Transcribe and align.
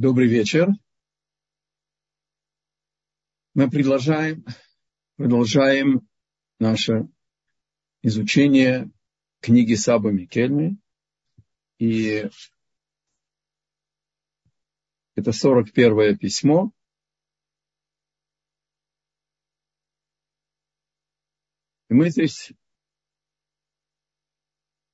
Добрый 0.00 0.28
вечер. 0.28 0.68
Мы 3.54 3.68
продолжаем, 3.68 4.44
продолжаем 5.16 6.08
наше 6.60 7.08
изучение 8.02 8.92
книги 9.40 9.74
Саба 9.74 10.12
Микельми. 10.12 10.78
И 11.80 12.30
это 15.16 15.32
41 15.32 16.16
письмо. 16.16 16.70
И 21.88 21.94
мы 21.94 22.10
здесь 22.10 22.52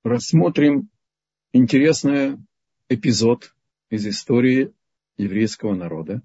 рассмотрим 0.02 0.89
интересный 1.52 2.39
эпизод 2.89 3.55
из 3.91 4.07
истории 4.07 4.73
еврейского 5.16 5.74
народа. 5.74 6.22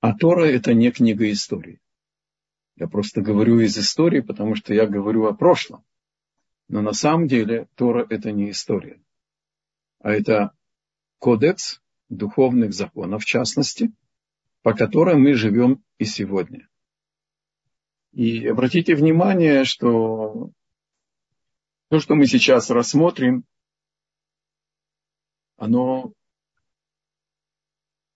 А 0.00 0.14
Тора– 0.14 0.44
это 0.46 0.74
не 0.74 0.90
книга 0.90 1.30
истории. 1.30 1.80
Я 2.76 2.88
просто 2.88 3.22
говорю 3.22 3.60
из 3.60 3.78
истории, 3.78 4.20
потому 4.20 4.54
что 4.54 4.74
я 4.74 4.86
говорю 4.86 5.26
о 5.26 5.34
прошлом. 5.34 5.84
Но 6.68 6.82
на 6.82 6.92
самом 6.92 7.28
деле 7.28 7.68
Тора– 7.74 8.06
это 8.10 8.32
не 8.32 8.50
история. 8.50 9.00
А 10.00 10.12
это 10.12 10.52
кодекс 11.18 11.80
духовных 12.08 12.72
законов, 12.74 13.22
в 13.22 13.26
частности, 13.26 13.92
по 14.62 14.74
которым 14.74 15.22
мы 15.22 15.34
живем 15.34 15.82
и 15.98 16.04
сегодня. 16.04 16.68
И 18.12 18.46
обратите 18.46 18.94
внимание, 18.94 19.64
что 19.64 20.50
то, 21.88 22.00
что 22.00 22.14
мы 22.14 22.26
сейчас 22.26 22.70
рассмотрим, 22.70 23.44
оно 25.56 26.12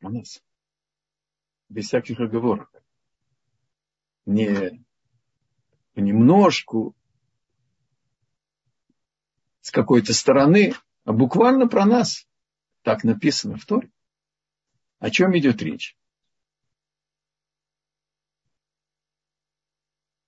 о 0.00 0.10
нас. 0.10 0.42
Без 1.68 1.86
всяких 1.86 2.20
оговорок. 2.20 2.70
Не 4.26 4.84
понемножку, 5.94 6.94
с 9.60 9.70
какой-то 9.70 10.12
стороны, 10.14 10.74
а 11.04 11.12
буквально 11.12 11.68
про 11.68 11.84
нас. 11.86 12.26
Так 12.82 13.04
написано 13.04 13.56
в 13.56 13.66
Торе. 13.66 13.90
О 14.98 15.10
чем 15.10 15.36
идет 15.36 15.62
речь? 15.62 15.96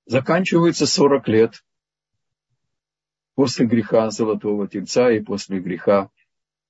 Заканчивается 0.06 0.86
40 0.86 1.28
лет 1.28 1.64
после 3.34 3.66
греха 3.66 4.10
Золотого 4.10 4.68
Тельца 4.68 5.10
и 5.10 5.20
после 5.20 5.60
греха 5.60 6.10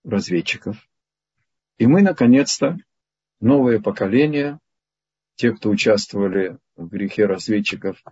разведчиков. 0.05 0.89
И 1.78 1.87
мы, 1.87 2.03
наконец-то, 2.03 2.78
новое 3.42 3.80
поколение, 3.80 4.58
те, 5.34 5.52
кто 5.52 5.68
участвовали 5.68 6.58
в 6.76 6.86
грехе 6.86 7.26
разведчиков, 7.26 8.02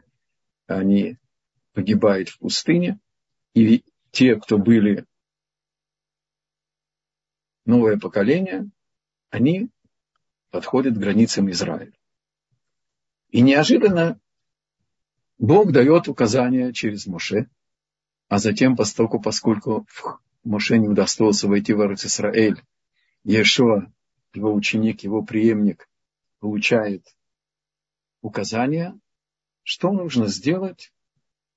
они 0.67 1.17
погибают 1.73 2.29
в 2.29 2.39
пустыне, 2.41 2.99
и 3.55 3.85
те, 4.11 4.37
кто 4.37 4.59
были 4.59 5.07
новое 7.65 7.97
поколение, 7.97 8.69
они 9.31 9.71
подходят 10.51 10.95
к 10.95 10.99
границам 10.99 11.49
Израиля. 11.51 11.93
И 13.29 13.41
неожиданно 13.41 14.19
Бог 15.39 15.71
дает 15.71 16.09
указания 16.09 16.73
через 16.73 17.07
Моше, 17.07 17.49
а 18.29 18.39
затем, 18.39 18.75
поскольку, 18.77 19.21
поскольку 19.21 19.87
Моше 20.43 20.79
не 20.79 20.89
удостоился 20.89 21.47
войти 21.47 21.73
в 21.73 21.81
Израиль, 21.81 22.61
Иешуа 23.23 23.93
его 24.35 24.53
ученик, 24.53 25.03
его 25.03 25.23
преемник 25.23 25.89
получает 26.39 27.05
указания, 28.23 28.99
что 29.63 29.93
нужно 29.93 30.27
сделать, 30.27 30.93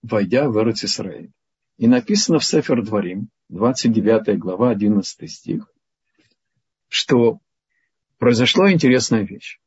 войдя 0.02 0.49
в 0.49 0.61
Эрец 0.61 0.83
Исраиль. 0.83 1.31
И 1.78 1.88
написано 1.88 2.39
в 2.39 2.45
Сефер 2.45 2.83
Дворим, 2.83 3.29
29 3.50 4.38
глава, 4.38 4.72
11 4.72 5.31
стих, 5.31 5.72
что 6.88 7.39
произошла 8.17 8.72
интересная 8.72 9.23
вещь. 9.23 9.59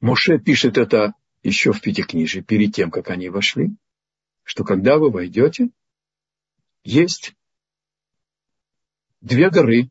Моше 0.00 0.38
пишет 0.38 0.78
это 0.78 1.14
еще 1.42 1.72
в 1.72 1.80
Пятикнижии, 1.80 2.40
перед 2.40 2.74
тем, 2.74 2.90
как 2.90 3.10
они 3.10 3.28
вошли, 3.28 3.70
что 4.42 4.64
когда 4.64 4.98
вы 4.98 5.10
войдете, 5.10 5.70
есть 6.84 7.34
две 9.20 9.50
горы. 9.50 9.90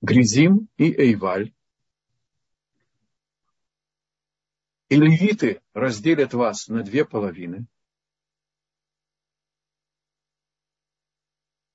Гризим 0.00 0.68
и 0.76 0.92
Эйваль. 0.92 1.54
И 4.88 4.96
левиты 4.96 5.62
разделят 5.72 6.34
вас 6.34 6.68
на 6.68 6.82
две 6.82 7.04
половины. 7.04 7.66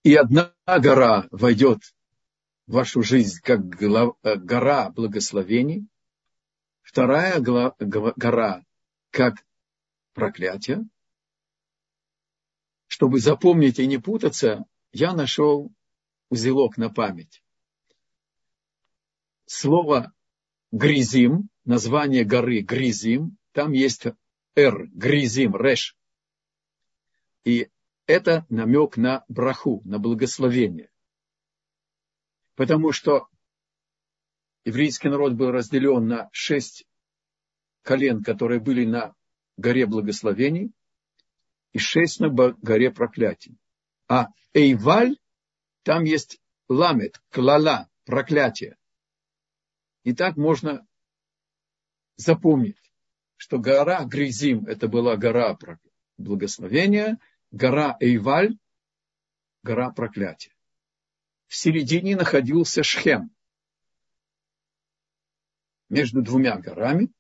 И 0.03 0.15
одна 0.15 0.53
гора 0.65 1.27
войдет 1.31 1.79
в 2.67 2.73
вашу 2.73 3.01
жизнь 3.01 3.39
как 3.41 3.59
э, 3.81 4.35
гора 4.35 4.89
благословений, 4.89 5.87
вторая 6.81 7.39
гора 7.39 8.63
как 9.09 9.45
проклятие, 10.13 10.87
чтобы 12.97 13.19
запомнить 13.19 13.77
и 13.77 13.85
не 13.85 13.99
путаться, 13.99 14.65
я 14.91 15.13
нашел 15.13 15.71
узелок 16.29 16.77
на 16.77 16.89
память. 16.89 17.43
Слово 19.45 20.11
Гризим, 20.71 21.47
название 21.63 22.23
горы 22.23 22.61
Гризим, 22.61 23.37
там 23.51 23.73
есть 23.73 24.07
Р, 24.55 24.87
Гризим, 24.87 25.55
Реш. 25.55 25.95
И 27.43 27.69
это 28.07 28.47
намек 28.49 28.97
на 28.97 29.23
браху, 29.27 29.83
на 29.85 29.99
благословение. 29.99 30.89
Потому 32.55 32.91
что 32.93 33.27
еврейский 34.65 35.09
народ 35.09 35.33
был 35.33 35.51
разделен 35.51 36.07
на 36.07 36.29
шесть 36.31 36.87
колен, 37.83 38.23
которые 38.23 38.59
были 38.59 38.85
на 38.85 39.13
горе 39.55 39.85
благословений, 39.85 40.71
и 41.77 41.79
шесть 41.79 42.19
на 42.19 42.29
горе 42.29 42.89
проклятий. 42.89 43.55
А 44.07 44.29
Эйваль, 44.51 45.15
там 45.83 46.05
есть 46.05 46.41
ламет, 46.67 47.21
клала, 47.29 47.87
проклятие. 48.03 48.77
И 50.03 50.15
так 50.15 50.37
можно 50.37 50.87
запомнить, 52.15 52.81
что 53.35 53.59
гора 53.59 54.03
Гризим, 54.05 54.65
это 54.65 54.87
была 54.87 55.17
гора 55.17 55.55
благословения, 56.17 57.19
гора 57.51 57.95
Эйваль, 57.99 58.57
гора 59.61 59.91
проклятия. 59.91 60.55
В 61.45 61.55
середине 61.55 62.15
находился 62.15 62.81
Шхем, 62.81 63.29
между 65.89 66.23
двумя 66.23 66.57
горами, 66.57 67.11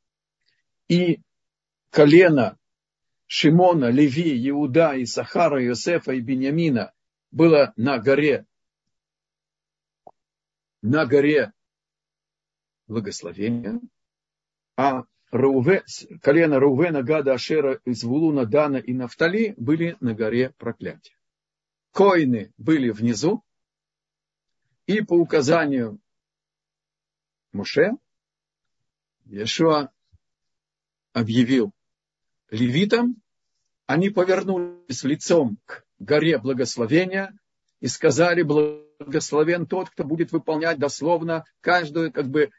и 0.87 1.21
колено 1.91 2.56
Шимона, 3.27 3.91
Леви, 3.91 4.49
Иуда, 4.49 5.01
Исахара, 5.03 5.63
Иосифа 5.63 6.13
и 6.13 6.21
Бениамина 6.21 6.93
было 7.31 7.73
на 7.75 7.99
горе, 7.99 8.45
на 10.81 11.05
горе. 11.05 11.51
Благословения, 12.87 13.81
а 14.77 15.03
Рауве, 15.29 15.83
колено 16.21 16.57
Раувена, 16.57 17.03
Гада, 17.03 17.33
Ашера, 17.33 17.81
Извулуна, 17.83 18.45
Дана 18.45 18.77
и 18.77 18.93
Нафтали 18.93 19.53
были 19.57 19.97
на 19.99 20.13
горе 20.13 20.51
проклятия. 20.57 21.17
Коины 21.91 22.53
были 22.57 22.91
внизу, 22.91 23.43
и 24.85 25.01
по 25.01 25.15
указанию 25.15 25.99
Муше, 27.51 27.91
Иешуа 29.25 29.91
объявил 31.11 31.73
левитам, 32.49 33.21
они 33.85 34.09
повернулись 34.09 35.03
лицом 35.03 35.57
к 35.65 35.83
горе 35.99 36.37
благословения 36.37 37.37
и 37.79 37.87
сказали, 37.87 38.41
благословен 38.43 39.65
тот, 39.65 39.89
кто 39.89 40.03
будет 40.03 40.31
выполнять 40.31 40.79
дословно 40.79 41.45
каждую, 41.61 42.11
как 42.11 42.27
бы, 42.27 42.51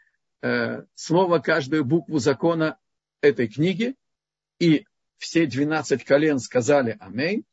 э, 0.43 0.83
слово, 0.95 1.39
каждую 1.39 1.85
букву 1.85 2.19
закона 2.19 2.79
этой 3.21 3.49
книги. 3.49 3.95
И 4.59 4.87
все 5.19 5.47
двенадцать 5.47 6.05
колен 6.05 6.39
сказали 6.39 6.97
Амей, 7.01 7.45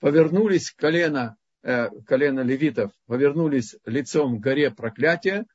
повернулись 0.00 0.70
колено, 0.70 1.36
э, 1.62 1.90
колено 2.06 2.40
левитов, 2.40 2.92
повернулись 3.06 3.76
лицом 3.84 4.38
к 4.38 4.42
горе 4.42 4.70
проклятия, 4.70 5.46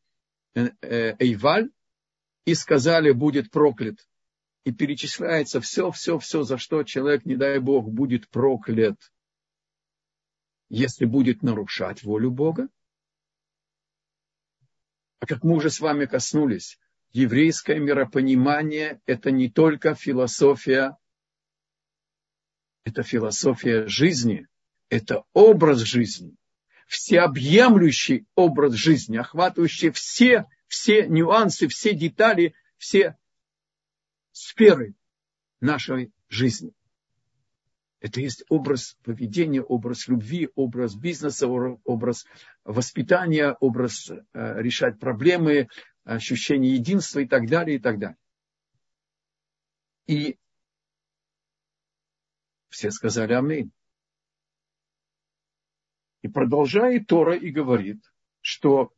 э, 0.55 0.69
э, 0.81 1.15
Эйваль, 1.19 1.69
и 2.45 2.53
сказали, 2.53 3.11
будет 3.11 3.51
проклят 3.51 3.97
и 4.67 4.73
перечисляется 4.73 5.61
все, 5.61 5.91
все, 5.91 6.19
все, 6.19 6.43
за 6.43 6.57
что 6.57 6.83
человек, 6.83 7.23
не 7.23 7.37
дай 7.37 7.57
Бог, 7.59 7.89
будет 7.89 8.27
проклят. 8.27 8.99
если 10.67 11.05
будет 11.05 11.41
нарушать 11.41 12.03
волю 12.03 12.31
Бога. 12.31 12.67
А 15.19 15.25
как 15.25 15.45
мы 15.45 15.55
уже 15.55 15.69
с 15.69 15.79
вами 15.79 16.05
коснулись, 16.05 16.77
еврейское 17.13 17.79
миропонимание– 17.79 18.99
это 19.05 19.31
не 19.31 19.49
только 19.49 19.95
философия, 19.95 20.97
это 22.83 23.03
философия 23.03 23.87
жизни, 23.87 24.47
это 24.89 25.23
образ 25.31 25.79
жизни, 25.79 26.35
всеобъемлющий 26.87 28.25
образ 28.35 28.73
жизни, 28.73 29.15
охватывающий 29.15 29.91
все, 29.91 30.45
все 30.67 31.07
нюансы, 31.07 31.69
все 31.69 31.93
детали, 31.93 32.53
все 32.77 33.17
сферы 34.37 34.93
нашей 35.59 36.11
жизни. 36.29 36.73
Это 37.99 38.21
есть 38.21 38.43
образ 38.49 38.95
поведения, 39.03 39.61
образ 39.61 40.07
любви, 40.07 40.49
образ 40.55 40.95
бизнеса, 40.95 41.47
образ 41.47 42.25
воспитания, 42.63 43.53
образ 43.59 44.11
э, 44.11 44.15
решать 44.33 44.99
проблемы, 44.99 45.67
ощущение 46.03 46.75
единства 46.75 47.19
и 47.19 47.27
так 47.27 47.47
далее, 47.49 47.77
и 47.77 47.79
так 47.79 47.97
далее. 47.97 48.17
И 50.05 50.37
все 52.69 52.91
сказали 52.91 53.33
аминь. 53.33 53.71
И 56.21 56.27
продолжает 56.27 57.07
Тора 57.07 57.35
и 57.35 57.49
говорит, 57.49 57.99
что 58.41 58.93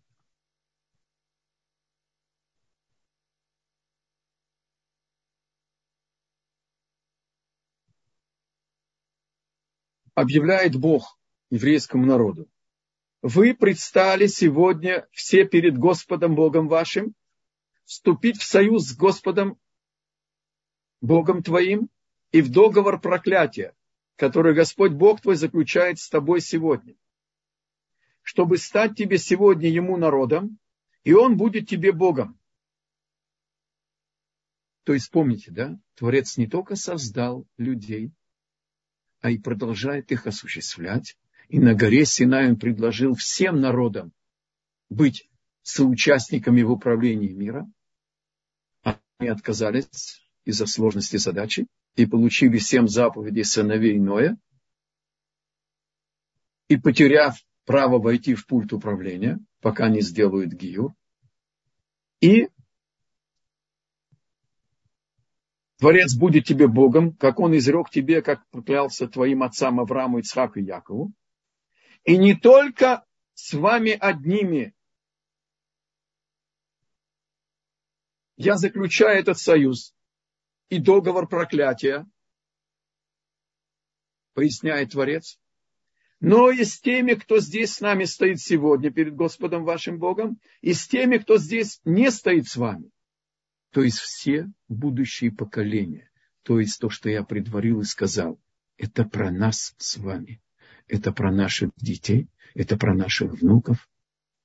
объявляет 10.19 10.75
Бог 10.75 11.17
еврейскому 11.49 12.05
народу. 12.05 12.49
Вы 13.21 13.53
предстали 13.53 14.27
сегодня 14.27 15.07
все 15.11 15.45
перед 15.45 15.77
Господом 15.77 16.35
Богом 16.35 16.67
вашим, 16.67 17.15
вступить 17.85 18.37
в 18.37 18.43
союз 18.43 18.89
с 18.89 18.95
Господом 18.95 19.57
Богом 21.01 21.41
твоим 21.41 21.89
и 22.31 22.41
в 22.41 22.51
договор 22.51 22.99
проклятия, 22.99 23.75
который 24.15 24.53
Господь 24.53 24.91
Бог 24.91 25.21
твой 25.21 25.35
заключает 25.35 25.99
с 25.99 26.09
тобой 26.09 26.41
сегодня, 26.41 26.95
чтобы 28.21 28.57
стать 28.57 28.95
тебе 28.95 29.17
сегодня 29.17 29.69
Ему 29.69 29.97
народом, 29.97 30.59
и 31.03 31.13
Он 31.13 31.37
будет 31.37 31.67
тебе 31.67 31.91
Богом. 31.91 32.37
То 34.83 34.93
есть 34.93 35.09
помните, 35.11 35.51
да, 35.51 35.79
Творец 35.95 36.37
не 36.37 36.47
только 36.47 36.75
создал 36.75 37.47
людей, 37.57 38.11
а 39.21 39.31
и 39.31 39.37
продолжает 39.37 40.11
их 40.11 40.27
осуществлять. 40.27 41.17
И 41.47 41.59
на 41.59 41.73
горе 41.73 42.05
Синай 42.05 42.49
он 42.49 42.57
предложил 42.57 43.15
всем 43.15 43.59
народам 43.59 44.11
быть 44.89 45.29
соучастниками 45.63 46.61
в 46.61 46.71
управлении 46.71 47.31
мира. 47.31 47.67
Они 48.83 49.29
отказались 49.29 50.23
из-за 50.45 50.65
сложности 50.65 51.17
задачи 51.17 51.67
и 51.95 52.05
получили 52.05 52.57
семь 52.57 52.87
заповедей 52.87 53.43
сыновей 53.43 53.99
Ноя. 53.99 54.37
И 56.67 56.77
потеряв 56.77 57.37
право 57.65 57.99
войти 57.99 58.35
в 58.35 58.45
пульт 58.45 58.73
управления, 58.73 59.39
пока 59.61 59.89
не 59.89 60.01
сделают 60.01 60.53
гиюр, 60.53 60.93
и 62.21 62.49
Творец 65.79 66.13
будет 66.13 66.43
тебе 66.43 66.67
Богом, 66.67 67.13
как 67.13 67.39
он 67.39 67.55
изрек 67.55 67.89
тебе, 67.89 68.21
как 68.21 68.45
поклялся 68.49 69.07
твоим 69.07 69.43
отцам 69.43 69.79
Аврааму, 69.79 70.19
Ицхаку 70.19 70.59
и 70.59 70.63
Якову. 70.63 71.13
И 72.03 72.17
не 72.17 72.35
только 72.35 73.05
с 73.33 73.53
вами 73.53 73.91
одними. 73.91 74.75
Я 78.35 78.57
заключаю 78.57 79.19
этот 79.19 79.39
союз 79.39 79.95
и 80.67 80.79
договор 80.79 81.29
проклятия, 81.29 82.05
поясняет 84.33 84.91
Творец, 84.91 85.39
но 86.19 86.49
и 86.51 86.65
с 86.65 86.81
теми, 86.81 87.13
кто 87.13 87.39
здесь 87.39 87.75
с 87.75 87.81
нами 87.81 88.03
стоит 88.03 88.41
сегодня 88.41 88.91
перед 88.91 89.15
Господом 89.15 89.63
вашим 89.63 89.97
Богом, 89.97 90.41
и 90.59 90.73
с 90.73 90.87
теми, 90.87 91.17
кто 91.19 91.37
здесь 91.37 91.79
не 91.85 92.11
стоит 92.11 92.47
с 92.47 92.57
вами 92.57 92.91
то 93.71 93.83
есть 93.83 93.99
все 93.99 94.51
будущие 94.67 95.31
поколения, 95.31 96.09
то 96.43 96.59
есть 96.59 96.79
то, 96.79 96.89
что 96.89 97.09
я 97.09 97.23
предварил 97.23 97.81
и 97.81 97.85
сказал, 97.85 98.39
это 98.77 99.05
про 99.05 99.31
нас 99.31 99.75
с 99.77 99.97
вами, 99.97 100.41
это 100.87 101.11
про 101.11 101.31
наших 101.31 101.71
детей, 101.75 102.29
это 102.55 102.77
про 102.77 102.95
наших 102.95 103.33
внуков, 103.33 103.87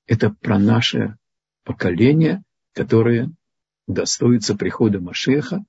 это 0.05 0.29
про 0.29 0.59
наше 0.59 1.17
поколение, 1.63 2.43
которое 2.73 3.31
достоится 3.87 4.55
прихода 4.55 4.99
Машеха, 4.99 5.65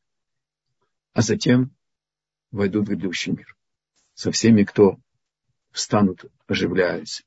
а 1.13 1.23
затем 1.23 1.75
войдут 2.51 2.87
в 2.87 2.89
грядущий 2.91 3.33
мир. 3.33 3.57
Со 4.15 4.31
всеми, 4.33 4.65
кто 4.65 4.99
встанут, 5.71 6.25
оживляясь, 6.47 7.25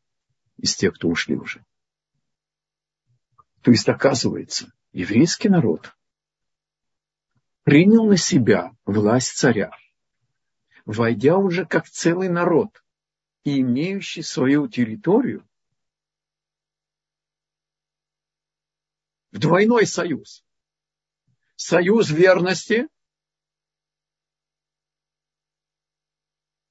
из 0.57 0.75
тех, 0.75 0.95
кто 0.95 1.07
ушли 1.07 1.35
уже. 1.35 1.63
То 3.61 3.71
есть, 3.71 3.87
оказывается, 3.89 4.71
еврейский 4.91 5.49
народ 5.49 5.93
принял 7.69 8.05
на 8.05 8.17
себя 8.17 8.75
власть 8.83 9.37
царя, 9.37 9.69
войдя 10.85 11.37
уже 11.37 11.67
как 11.67 11.87
целый 11.87 12.27
народ 12.27 12.83
и 13.43 13.61
имеющий 13.61 14.23
свою 14.23 14.67
территорию, 14.67 15.47
в 19.29 19.37
двойной 19.37 19.85
союз. 19.85 20.43
Союз 21.57 22.09
верности, 22.09 22.87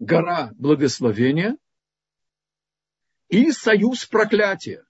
гора 0.01 0.51
благословения 0.57 1.57
и 3.29 3.53
союз 3.53 4.05
проклятия. 4.05 4.85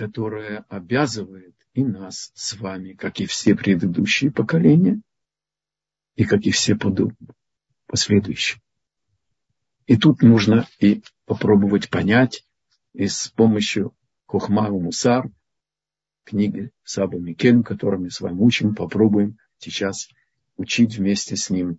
Которая 0.00 0.64
обязывает 0.70 1.54
и 1.74 1.84
нас 1.84 2.32
с 2.34 2.56
вами, 2.56 2.94
как 2.94 3.20
и 3.20 3.26
все 3.26 3.54
предыдущие 3.54 4.32
поколения, 4.32 5.02
и 6.14 6.24
как 6.24 6.46
и 6.46 6.50
все 6.52 6.74
последующие. 7.84 8.62
И 9.84 9.98
тут 9.98 10.22
нужно 10.22 10.66
и 10.78 11.02
попробовать 11.26 11.90
понять 11.90 12.46
и 12.94 13.08
с 13.08 13.28
помощью 13.28 13.94
Хохма 14.24 14.70
Мусар, 14.70 15.30
книги 16.24 16.70
Саба 16.82 17.18
Микен, 17.18 17.62
которую 17.62 18.04
мы 18.04 18.10
с 18.10 18.22
вами 18.22 18.38
учим, 18.38 18.74
попробуем 18.74 19.36
сейчас 19.58 20.08
учить 20.56 20.96
вместе 20.96 21.36
с 21.36 21.50
ним 21.50 21.78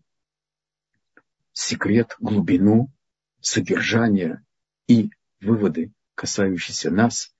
секрет, 1.54 2.16
глубину, 2.20 2.92
содержание 3.40 4.46
и 4.86 5.10
выводы, 5.40 5.92
касающиеся 6.14 6.92
нас 6.92 7.34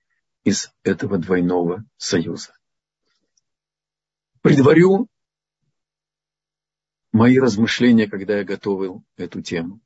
из 0.44 0.74
этого 0.84 1.18
двойного 1.18 1.86
союза. 1.98 2.58
Предварю 4.42 5.08
мои 7.12 7.38
размышления, 7.38 8.08
когда 8.08 8.38
я 8.38 8.44
готовил 8.44 9.04
эту 9.18 9.42
тему. 9.42 9.82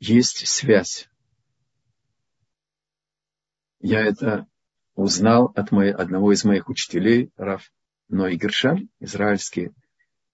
Есть 0.00 0.46
связь. 0.46 1.08
Я 3.80 4.02
это 4.04 4.46
узнал 4.94 5.46
от 5.56 5.70
моей, 5.70 5.92
одного 5.92 6.32
из 6.32 6.44
моих 6.44 6.68
учителей, 6.68 7.32
Раф 7.36 7.72
Ной 8.08 8.36
Гершаль, 8.36 8.88
израильский 9.00 9.72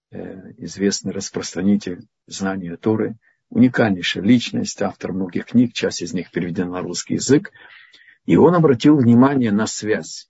э, 0.09 0.51
известный 0.57 1.13
распространитель 1.13 2.07
знания 2.27 2.75
Торы– 2.75 3.17
уникальнейшая 3.51 4.23
личность, 4.23 4.81
автор 4.81 5.11
многих 5.11 5.47
книг, 5.47 5.73
часть 5.73 6.01
из 6.01 6.13
них 6.13 6.31
переведена 6.31 6.71
на 6.71 6.81
русский 6.81 7.15
язык. 7.15 7.51
И 8.25 8.37
он 8.37 8.55
обратил 8.55 8.97
внимание 8.97 9.51
на 9.51 9.67
связь 9.67 10.29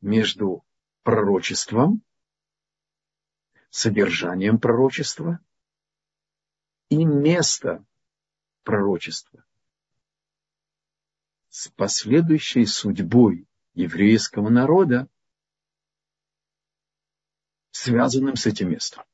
между 0.00 0.64
пророчеством, 1.02 2.02
содержанием 3.70 4.58
пророчества 4.58 5.38
и 6.88 7.04
место 7.04 7.84
пророчества 8.64 9.44
с 11.50 11.68
последующей 11.68 12.66
судьбой 12.66 13.46
еврейского 13.74 14.48
народа, 14.48 15.08
связанным 17.70 18.36
с 18.36 18.46
этим 18.46 18.70
местом. 18.70 19.04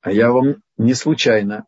А 0.00 0.12
я 0.12 0.30
вам 0.30 0.62
не 0.78 0.94
случайно 0.94 1.66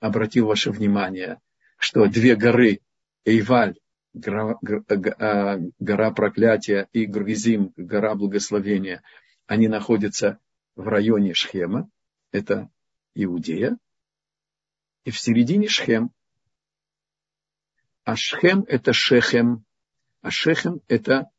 обратил 0.00 0.46
ваше 0.46 0.70
внимание, 0.70 1.40
что 1.78 2.06
две 2.06 2.36
горы, 2.36 2.80
Эйваль 3.24 3.78
гора, 4.12 4.58
гора, 4.60 5.60
гора 5.78 6.10
проклятия 6.10 6.88
и 6.92 7.06
Грызим, 7.06 7.72
гора 7.76 8.14
благословения, 8.14 9.02
они 9.46 9.68
находятся 9.68 10.38
в 10.76 10.88
районе 10.88 11.34
Шхема, 11.34 11.88
это 12.32 12.70
Иудея, 13.14 13.78
и 15.04 15.10
в 15.10 15.18
середине 15.18 15.68
Шхем. 15.68 16.10
А 18.04 18.16
Шхем– 18.16 18.64
это 18.68 18.92
Шехем, 18.92 19.64
а 20.20 20.30
Шехем– 20.30 20.80
это 20.88 21.30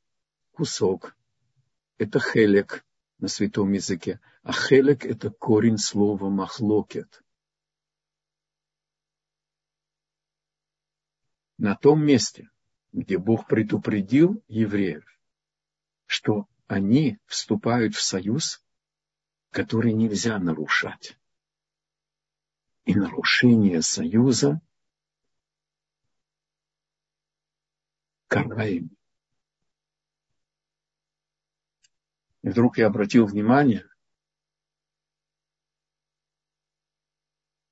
кусок, 0.54 1.16
это 1.98 2.20
хелек 2.20 2.85
на 3.20 3.28
святом 3.28 3.72
языке, 3.72 4.20
а 4.44 4.52
хелек– 4.52 5.06
это 5.06 5.30
корень 5.30 5.78
слова 5.78 6.30
махлокет. 6.30 7.24
На 11.58 11.76
том 11.76 12.06
месте, 12.06 12.50
где 12.92 13.18
Бог 13.18 13.48
предупредил 13.48 14.44
евреев, 14.48 15.06
что 16.06 16.48
они 16.68 17.18
вступают 17.26 17.96
в 17.96 18.02
союз, 18.02 18.64
который 19.52 19.94
нельзя 19.94 20.38
нарушать. 20.38 21.18
И 22.84 22.94
нарушение 22.94 23.82
союза 23.82 24.62
караем. 28.28 28.96
И 32.46 32.50
вдруг 32.50 32.78
я 32.78 32.86
обратил 32.86 33.26
внимание, 33.26 33.90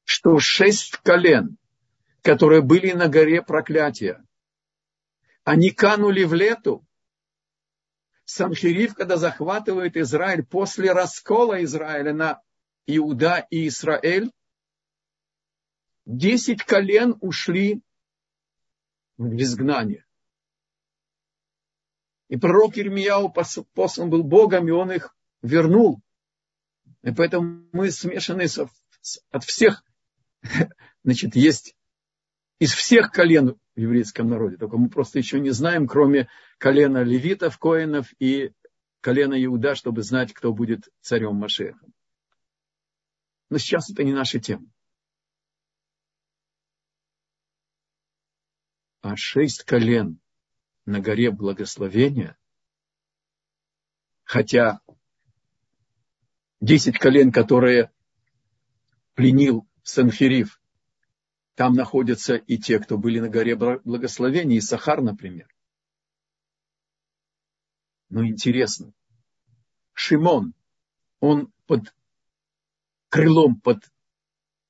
что 0.03 0.39
шесть 0.39 0.97
колен, 1.03 1.59
которые 2.23 2.63
были 2.63 2.91
на 2.93 3.07
горе 3.07 3.43
проклятия, 3.43 4.25
они 5.43 5.69
канули 5.69 6.23
в 6.23 6.33
лету. 6.33 6.83
Санхирив, 8.25 8.95
когда 8.95 9.17
захватывает 9.17 9.95
Израиль 9.95 10.43
после 10.43 10.91
раскола 10.91 11.63
Израиля 11.63 12.13
на 12.13 12.41
Иуда 12.87 13.45
и 13.51 13.67
Израиль, 13.67 14.31
десять 16.05 16.63
колен 16.63 17.15
ушли 17.21 17.83
в 19.17 19.35
изгнание. 19.35 20.02
И 22.33 22.35
пророк 22.35 22.79
Ирмияу 22.79 23.31
послан 23.31 24.09
был 24.09 24.23
Богом, 24.23 24.67
и 24.67 24.71
он 24.71 24.91
их 24.91 25.15
вернул. 25.43 26.01
И 27.03 27.11
поэтому 27.11 27.69
мы 27.71 27.91
смешаны 27.91 28.47
от 29.29 29.43
всех. 29.43 29.83
Значит, 31.03 31.35
есть 31.35 31.75
из 32.57 32.73
всех 32.73 33.11
колен 33.11 33.55
в 33.75 33.79
еврейском 33.79 34.31
народе. 34.31 34.57
Только 34.57 34.77
мы 34.77 34.89
просто 34.89 35.19
еще 35.19 35.39
не 35.39 35.51
знаем, 35.51 35.87
кроме 35.87 36.27
колена 36.57 37.03
левитов, 37.03 37.59
коинов 37.59 38.11
и 38.17 38.51
колена 39.01 39.35
Иуда, 39.45 39.75
чтобы 39.75 40.01
знать, 40.01 40.33
кто 40.33 40.53
будет 40.53 40.89
царем 41.01 41.35
Машехом. 41.35 41.93
Но 43.51 43.59
сейчас 43.59 43.91
это 43.91 44.03
не 44.03 44.11
наша 44.11 44.39
тема. 44.39 44.65
А 49.01 49.15
шесть 49.15 49.65
колен 49.65 50.19
на 50.85 50.99
горе 50.99 51.31
благословения, 51.31 52.37
хотя 54.23 54.81
десять 56.59 56.97
колен, 56.97 57.31
которые 57.31 57.91
пленил 59.13 59.67
Санхирив, 59.83 60.59
там 61.55 61.73
находятся 61.73 62.35
и 62.35 62.57
те, 62.57 62.79
кто 62.79 62.97
были 62.97 63.19
на 63.19 63.29
горе 63.29 63.55
благословения, 63.55 64.57
и 64.57 64.61
Сахар, 64.61 65.01
например. 65.01 65.47
Но 68.09 68.25
интересно, 68.25 68.93
Шимон, 69.93 70.53
он 71.19 71.51
под 71.67 71.95
крылом, 73.09 73.59
под 73.59 73.91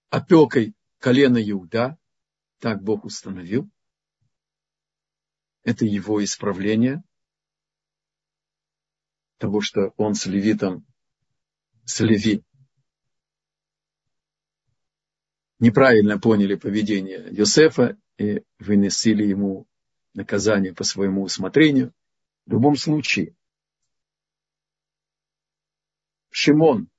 опекой 0.10 0.76
колена 1.00 1.42
Иуда, 1.50 1.98
так 2.60 2.84
Бог 2.84 3.06
установил, 3.06 3.70
это 5.64 5.86
его 5.86 6.24
исправление 6.24 7.04
того, 9.38 9.62
что 9.62 9.94
он 9.98 10.14
с 10.14 10.26
левитом, 10.26 10.86
с 11.86 12.00
леви, 12.02 12.44
неправильно 15.60 16.20
поняли 16.20 16.56
поведение 16.56 17.28
Йосефа 17.32 17.98
и 18.18 18.44
выносили 18.60 19.26
ему 19.26 19.68
наказание 20.14 20.74
по 20.74 20.84
своему 20.84 21.24
усмотрению. 21.24 21.94
В 22.46 22.52
любом 22.52 22.76
случае, 22.76 23.36
Шимон 26.30 26.90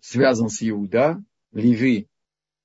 связан 0.00 0.48
с 0.48 0.62
Иуда, 0.62 1.22
Леви, 1.52 2.08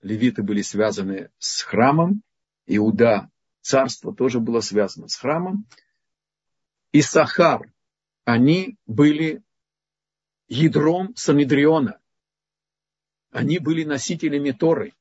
левиты 0.01 0.43
были 0.43 0.61
связаны 0.61 1.31
с 1.39 1.61
храмом, 1.61 2.21
Иуда 2.67 3.31
царство 3.63 4.13
тоже 4.13 4.39
было 4.39 4.59
связано 4.59 5.07
с 5.07 5.15
храмом. 5.15 5.65
И 6.91 7.01
Сахар, 7.01 7.71
они 8.25 8.77
были 8.85 9.41
ядром 10.47 11.15
Санедриона. 11.15 11.99
Они 13.31 13.57
были 13.57 13.83
носителями 13.83 14.51
Торы. 14.51 14.93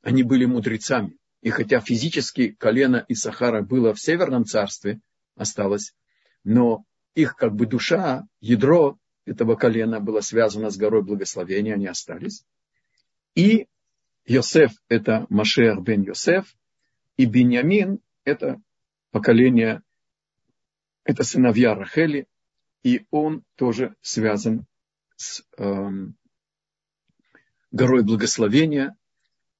Они 0.00 0.22
были 0.22 0.46
мудрецами. 0.46 1.18
И 1.42 1.50
хотя 1.50 1.80
физически 1.80 2.52
колено 2.52 3.04
Исахара 3.08 3.62
было 3.62 3.92
в 3.92 4.00
Северном 4.00 4.46
царстве, 4.46 5.00
осталось, 5.34 5.94
но 6.42 6.84
их 7.14 7.36
как 7.36 7.54
бы 7.54 7.66
душа, 7.66 8.26
ядро 8.40 8.98
этого 9.26 9.56
колена 9.56 10.00
было 10.00 10.20
связано 10.20 10.70
с 10.70 10.76
горой 10.76 11.02
благословения, 11.02 11.74
они 11.74 11.86
остались. 11.86 12.44
И 13.34 13.66
Йосеф– 14.24 14.72
это 14.88 15.26
Машех 15.28 15.82
бен 15.82 16.02
Йосеф, 16.02 16.46
и 17.16 17.24
Беньямин– 17.24 18.00
это 18.24 18.60
поколение, 19.10 19.82
это 21.04 21.22
сыновья 21.22 21.74
Рахели, 21.74 22.26
и 22.82 23.06
он 23.10 23.42
тоже 23.56 23.96
связан 24.02 24.66
с 25.16 25.42
эм, 25.56 26.16
горой 27.70 28.02
благословения. 28.04 28.96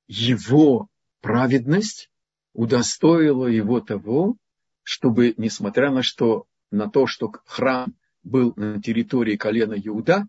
Его 0.07 0.89
праведность 1.21 2.11
удостоила 2.53 3.47
его 3.47 3.81
того, 3.81 4.37
чтобы, 4.83 5.35
несмотря 5.37 5.91
на, 5.91 6.03
что, 6.03 6.47
на 6.71 6.89
то, 6.89 7.07
что 7.07 7.33
храм 7.47 7.95
был 8.23 8.53
на 8.57 8.81
территории 8.81 9.37
колена 9.37 9.75
Иуда, 9.75 10.29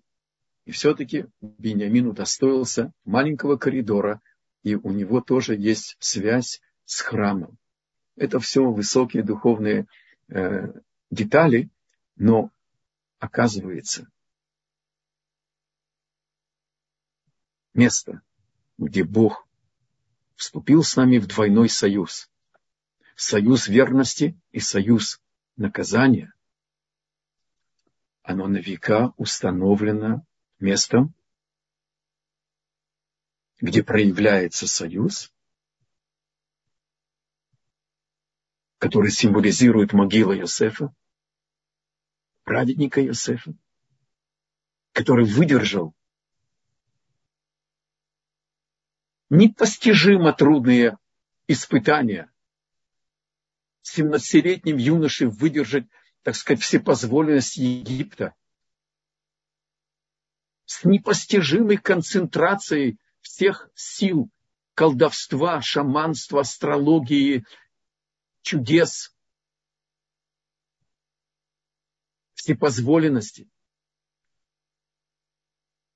и 0.65 0.71
все-таки 0.71 1.27
Бениамин 1.41 2.07
удостоился 2.07 2.91
маленького 3.05 3.57
коридора, 3.57 4.21
и 4.63 4.75
у 4.75 4.91
него 4.91 5.21
тоже 5.21 5.55
есть 5.55 5.95
связь 5.99 6.61
с 6.87 7.01
храмом. 7.01 7.59
Это 8.15 8.39
все 8.39 8.71
высокие 8.71 9.21
духовные 9.21 9.87
э, 10.29 10.71
детали, 11.11 11.69
но 12.15 12.49
оказывается, 13.19 14.09
место, 17.73 18.21
где 18.77 19.03
Бог 19.03 19.47
вступил 20.35 20.81
с 20.81 20.95
нами 20.95 21.17
в 21.17 21.27
двойной 21.27 21.69
союз. 21.69 22.31
Союз 23.15 23.67
верности 23.67 24.39
и 24.51 24.59
союз 24.59 25.21
наказания. 25.57 26.33
Оно 28.23 28.47
на 28.47 28.57
века 28.57 29.13
установлено 29.17 30.25
местом, 30.59 31.13
где 33.59 33.83
проявляется 33.83 34.67
союз, 34.67 35.33
который 38.79 39.11
символизирует 39.11 39.93
могила 39.93 40.37
Иосифа, 40.37 40.93
праведника 42.43 43.03
Иосифа, 43.05 43.53
который 44.91 45.25
выдержал 45.25 45.93
непостижимо 49.29 50.33
трудные 50.33 50.97
испытания. 51.47 52.31
17-летним 53.83 54.77
юноше 54.77 55.27
выдержать, 55.27 55.87
так 56.21 56.35
сказать, 56.35 56.61
всепозволенность 56.61 57.57
Египта 57.57 58.35
с 60.65 60.83
непостижимой 60.83 61.77
концентрацией 61.77 62.97
всех 63.21 63.69
сил 63.75 64.29
колдовства, 64.73 65.61
шаманства, 65.61 66.41
астрологии, 66.41 67.45
чудес, 68.47 69.13
всепозволенности. 72.33 73.49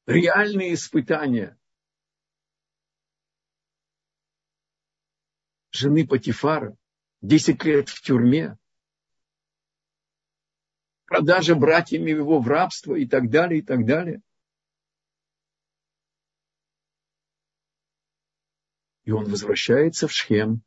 Реальные 0.06 0.74
испытания 0.74 1.58
жены 5.72 6.06
Патифара, 6.06 6.76
10 7.22 7.64
лет 7.64 7.88
в 7.88 8.02
тюрьме, 8.02 8.58
продажа 11.06 11.56
братьями 11.56 12.10
его 12.10 12.42
в 12.42 12.48
рабство 12.50 12.96
и 12.96 13.08
так 13.08 13.30
далее, 13.30 13.62
и 13.62 13.64
так 13.64 13.86
далее. 13.86 14.22
И 19.06 19.12
он 19.12 19.30
возвращается 19.30 20.10
в 20.10 20.12
Шхем, 20.12 20.64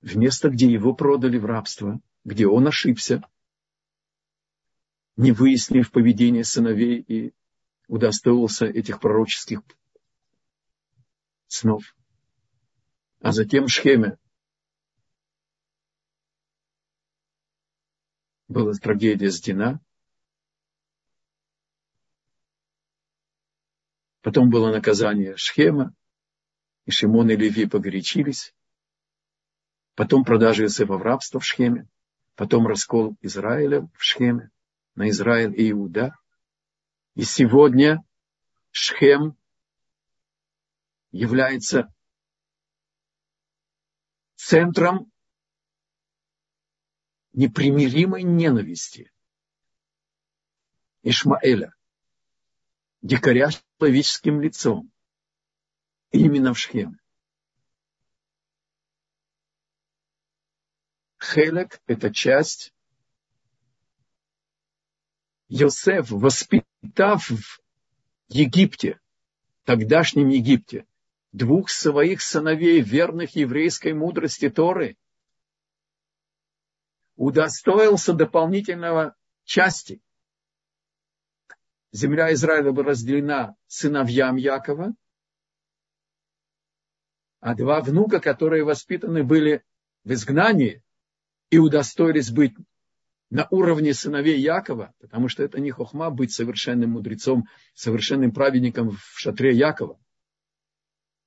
в 0.00 0.16
место, 0.16 0.48
где 0.48 0.70
его 0.70 0.94
продали 0.94 1.38
в 1.38 1.46
рабство, 1.46 2.00
где 2.24 2.46
он 2.46 2.66
ошибся, 2.66 3.22
не 5.16 5.32
выяснив 5.32 5.90
поведение 5.90 6.44
сыновей 6.44 7.00
и 7.00 7.34
удостоился 7.88 8.66
этих 8.66 9.00
пророческих 9.00 9.60
снов. 11.48 11.96
А 13.20 13.32
затем 13.32 13.66
в 13.66 13.70
Шхеме 13.70 14.18
была 18.46 18.72
трагедия 18.74 19.30
с 19.30 19.40
Дина. 19.40 19.80
Потом 24.20 24.50
было 24.50 24.70
наказание 24.70 25.36
Шхема, 25.36 25.94
и 26.84 26.90
Шимон 26.90 27.30
и 27.30 27.36
Леви 27.36 27.66
погорячились. 27.66 28.54
Потом 29.98 30.24
продажа 30.24 30.62
Иосифа 30.62 30.92
в 30.92 31.02
рабство 31.02 31.40
в 31.40 31.44
Шхеме. 31.44 31.88
Потом 32.36 32.68
раскол 32.68 33.16
Израиля 33.20 33.90
в 33.96 34.04
Шхеме 34.04 34.52
на 34.94 35.08
Израиль 35.10 35.60
и 35.60 35.72
Иуда. 35.72 36.16
И 37.16 37.24
сегодня 37.24 38.04
Шхем 38.70 39.36
является 41.10 41.92
центром 44.36 45.10
непримиримой 47.32 48.22
ненависти 48.22 49.10
Ишмаэля, 51.02 51.74
дикаря 53.02 53.50
с 53.50 53.60
человеческим 53.80 54.42
лицом, 54.42 54.92
именно 56.12 56.54
в 56.54 56.58
Шхеме. 56.60 57.00
Хелек– 61.20 61.80
это 61.86 62.12
часть 62.12 62.72
Йосеф, 65.48 66.10
воспитав 66.10 67.30
в 67.30 67.60
Египте, 68.28 69.00
тогдашнем 69.64 70.28
Египте, 70.28 70.86
двух 71.32 71.70
своих 71.70 72.22
сыновей, 72.22 72.80
верных 72.80 73.34
еврейской 73.34 73.94
мудрости 73.94 74.48
Торы, 74.48 74.96
удостоился 77.16 78.12
дополнительного 78.12 79.16
части. 79.44 80.00
Земля 81.90 82.32
Израиля 82.34 82.72
была 82.72 82.90
разделена 82.90 83.56
сыновьям 83.66 84.36
Якова, 84.36 84.94
а 87.40 87.54
два 87.54 87.80
внука, 87.80 88.20
которые 88.20 88.64
воспитаны 88.64 89.24
были 89.24 89.64
в 90.04 90.12
изгнании 90.12 90.82
и 91.50 91.58
удостоились 91.58 92.30
быть 92.30 92.54
на 93.30 93.46
уровне 93.50 93.92
сыновей 93.94 94.40
Якова, 94.40 94.94
потому 95.00 95.28
что 95.28 95.42
это 95.42 95.60
не 95.60 95.70
хохма 95.70 96.10
быть 96.10 96.32
совершенным 96.32 96.90
мудрецом, 96.90 97.46
совершенным 97.74 98.32
праведником 98.32 98.90
в 98.90 99.18
шатре 99.18 99.54
Якова, 99.54 99.98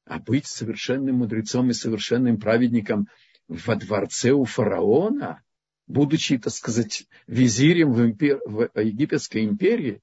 а 0.05 0.19
быть 0.19 0.47
совершенным 0.47 1.17
мудрецом 1.17 1.69
и 1.69 1.73
совершенным 1.73 2.39
праведником 2.39 3.07
во 3.47 3.75
дворце 3.75 4.31
у 4.31 4.45
фараона, 4.45 5.43
будучи, 5.87 6.37
так 6.37 6.53
сказать, 6.53 7.07
визирем 7.27 7.93
в, 7.93 8.01
импер... 8.01 8.39
в 8.45 8.69
египетской 8.79 9.43
империи. 9.45 10.01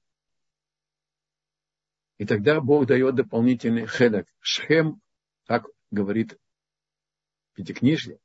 И 2.17 2.25
тогда 2.25 2.61
Бог 2.61 2.85
дает 2.85 3.15
дополнительный 3.15 3.85
хедок. 3.85 4.27
Шхем, 4.39 5.01
так 5.45 5.65
говорит 5.89 6.37
Пятикнижье. 7.55 8.19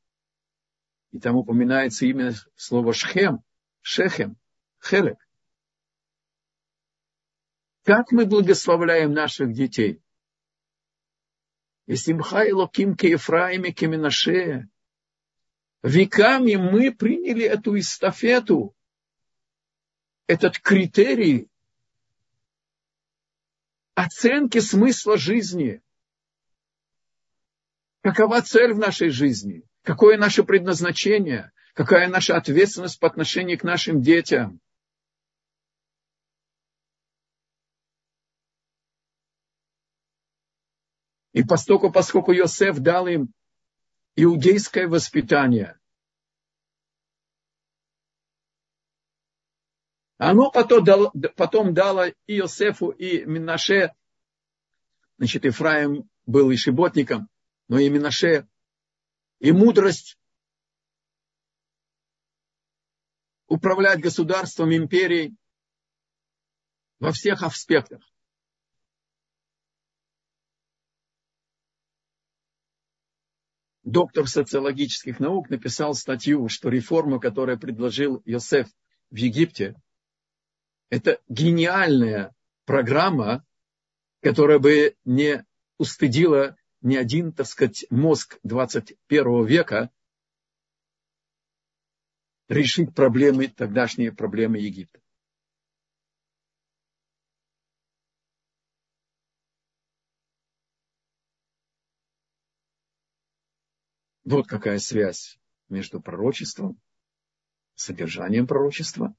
И 1.15 1.19
там 1.19 1.37
упоминается 1.37 2.05
именно 2.05 2.33
слово 2.57 2.91
Шхем, 2.91 3.41
Шехем, 3.79 4.35
Хелек. 4.83 5.17
Как 7.83 8.11
мы 8.11 8.25
благословляем 8.25 9.13
наших 9.13 9.53
детей? 9.53 10.03
Если 11.87 12.11
Мхай 12.11 12.51
Локим 12.51 12.97
Кефраиме 12.97 13.71
Кеминаше, 13.71 14.67
веками 15.83 16.55
мы 16.55 16.93
приняли 16.93 17.45
эту 17.45 17.79
эстафету, 17.79 18.75
этот 20.27 20.59
критерий 20.59 21.47
оценки 23.93 24.59
смысла 24.59 25.17
жизни. 25.17 25.81
Какова 28.01 28.41
цель 28.41 28.73
в 28.73 28.79
нашей 28.79 29.11
жизни? 29.11 29.63
Какое 29.85 30.17
наше 30.17 30.43
предназначение? 30.43 31.51
Какая 31.75 32.07
наша 32.07 32.35
ответственность 32.35 32.99
по 32.99 33.07
отношению 33.07 33.59
к 33.59 33.63
нашим 33.63 34.01
детям? 34.01 34.59
И 41.33 41.43
поскольку, 41.43 41.91
поскольку 41.91 42.31
Йосеф 42.31 42.79
дал 42.79 43.05
им 43.05 43.31
иудейское 44.15 44.87
воспитание, 44.87 45.77
оно 50.17 50.49
потом 50.49 50.83
дало, 50.83 51.13
потом 51.35 51.75
дало 51.75 52.07
и 52.07 52.35
Йосефу, 52.37 52.89
и 52.89 53.23
Минаше, 53.25 53.93
значит, 55.19 55.45
Ифраим 55.45 56.09
был 56.25 56.49
и 56.49 56.55
шиботником, 56.55 57.29
но 57.67 57.77
и 57.77 57.87
Минаше, 57.89 58.47
и 59.39 59.51
мудрость 59.51 60.17
управлять 63.47 63.99
государством, 63.99 64.75
империей 64.75 65.35
во 66.99 67.11
всех 67.11 67.43
аспектах. 67.43 68.01
Доктор 73.83 74.27
социологических 74.27 75.19
наук 75.19 75.49
написал 75.49 75.93
статью, 75.93 76.49
что 76.49 76.69
реформа, 76.69 77.19
которую 77.19 77.59
предложил 77.59 78.21
Йосеф 78.25 78.67
в 79.11 79.15
Египте, 79.15 79.75
это 80.89 81.21
гениальная 81.27 82.33
программа, 82.65 83.45
которая 84.21 84.57
бы 84.57 84.95
не 85.05 85.45
устыдила 85.77 86.57
ни 86.85 86.95
один, 86.95 87.33
так 87.33 87.47
сказать, 87.47 87.85
мозг 87.89 88.39
21 88.43 89.45
века 89.45 89.89
решить 92.47 92.93
проблемы, 92.93 93.47
тогдашние 93.47 94.11
проблемы 94.11 94.59
Египта. 94.59 95.01
Вот 104.23 104.47
какая 104.47 104.77
связь 104.77 105.39
между 105.69 105.99
пророчеством, 105.99 106.79
содержанием 107.73 108.45
пророчества 108.45 109.15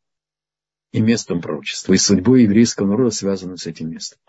и 0.93 1.01
местом 1.01 1.41
пророчества. 1.41 1.95
И 1.95 1.99
судьбой 1.99 2.45
еврейского 2.45 2.87
народа 2.87 3.11
связана 3.11 3.57
с 3.57 3.67
этим 3.67 3.91
местом. 3.91 4.21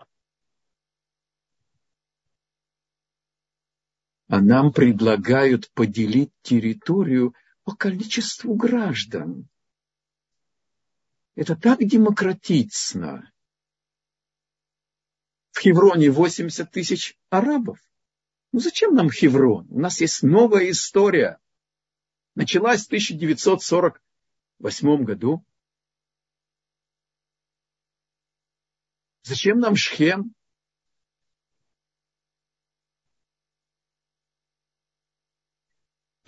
А 4.28 4.40
нам 4.40 4.72
предлагают 4.72 5.68
поделить 5.72 6.30
территорию– 6.42 7.34
по 7.68 7.76
количеству 7.76 8.54
граждан. 8.54 9.46
Это 11.34 11.54
так 11.54 11.80
демократично. 11.80 13.30
В 15.50 15.60
Хевроне 15.60 16.10
80 16.10 16.70
тысяч 16.70 17.18
арабов. 17.28 17.78
Ну 18.52 18.60
зачем 18.60 18.94
нам 18.94 19.10
Хеврон? 19.10 19.66
У 19.68 19.78
нас 19.78 20.00
есть 20.00 20.22
новая 20.22 20.70
история. 20.70 21.38
Началась 22.34 22.84
в 22.84 22.86
1948 22.86 25.04
году. 25.04 25.44
Зачем 29.24 29.60
нам 29.60 29.76
Шхем? 29.76 30.34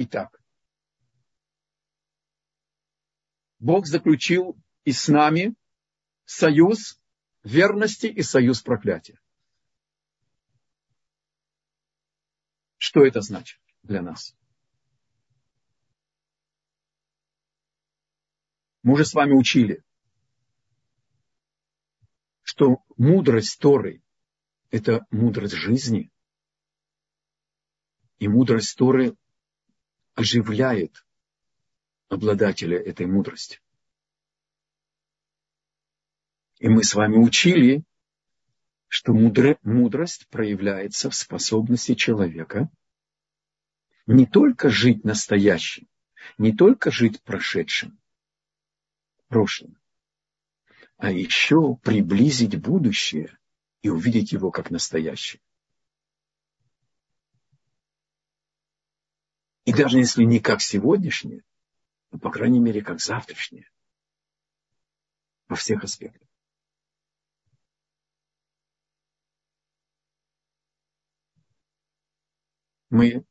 Итак, 0.03 0.43
Бог 3.59 3.87
заключил 3.87 4.57
и 4.85 4.93
с 4.93 5.09
нами 5.09 5.55
союз 6.25 6.99
верности 7.43 8.07
и 8.07 8.23
союз 8.23 8.63
проклятия. 8.63 9.21
Что 12.79 13.05
это 13.05 13.21
значит 13.21 13.61
для 13.83 14.01
нас? 14.01 14.35
Мы 18.83 18.95
уже 18.95 19.05
с 19.05 19.13
вами 19.13 19.35
учили, 19.35 19.85
что 22.41 22.83
мудрость 22.97 23.61
Торы– 23.61 24.03
это 24.71 25.07
мудрость 25.11 25.57
жизни. 25.57 26.11
И 28.19 28.29
мудрость 28.29 28.79
Торы 28.79 29.15
оживляет 30.21 31.03
обладателя 32.09 32.79
этой 32.79 33.07
мудрости. 33.07 33.61
И 36.59 36.69
мы 36.69 36.85
с 36.85 36.95
вами 36.95 37.17
учили, 37.17 37.85
что 38.89 39.15
мудрость 39.15 40.29
проявляется 40.29 41.09
в 41.09 41.15
способности 41.15 41.95
человека 41.95 42.69
не 44.07 44.27
только 44.27 44.69
жить 44.69 45.05
настоящим, 45.05 45.89
не 46.37 46.53
только 46.55 46.91
жить 46.91 47.23
прошедшим, 47.23 47.99
прошлым, 49.29 49.79
а 50.99 51.11
еще 51.11 51.77
приблизить 51.77 52.61
будущее 52.61 53.39
и 53.81 53.89
увидеть 53.89 54.33
его 54.33 54.51
как 54.51 54.71
настоящее. 54.71 55.41
И 59.71 59.73
даже 59.73 59.99
если 59.99 60.25
не 60.25 60.41
как 60.41 60.61
сегодняшнее, 60.61 61.45
но, 62.11 62.19
по 62.19 62.33
крайней 62.33 62.59
мере, 62.59 62.83
как 62.83 63.01
завтрашнее. 63.01 63.71
Во 65.47 65.55
всех 65.55 65.85
аспектах. 65.85 66.29
Мы 72.89 73.25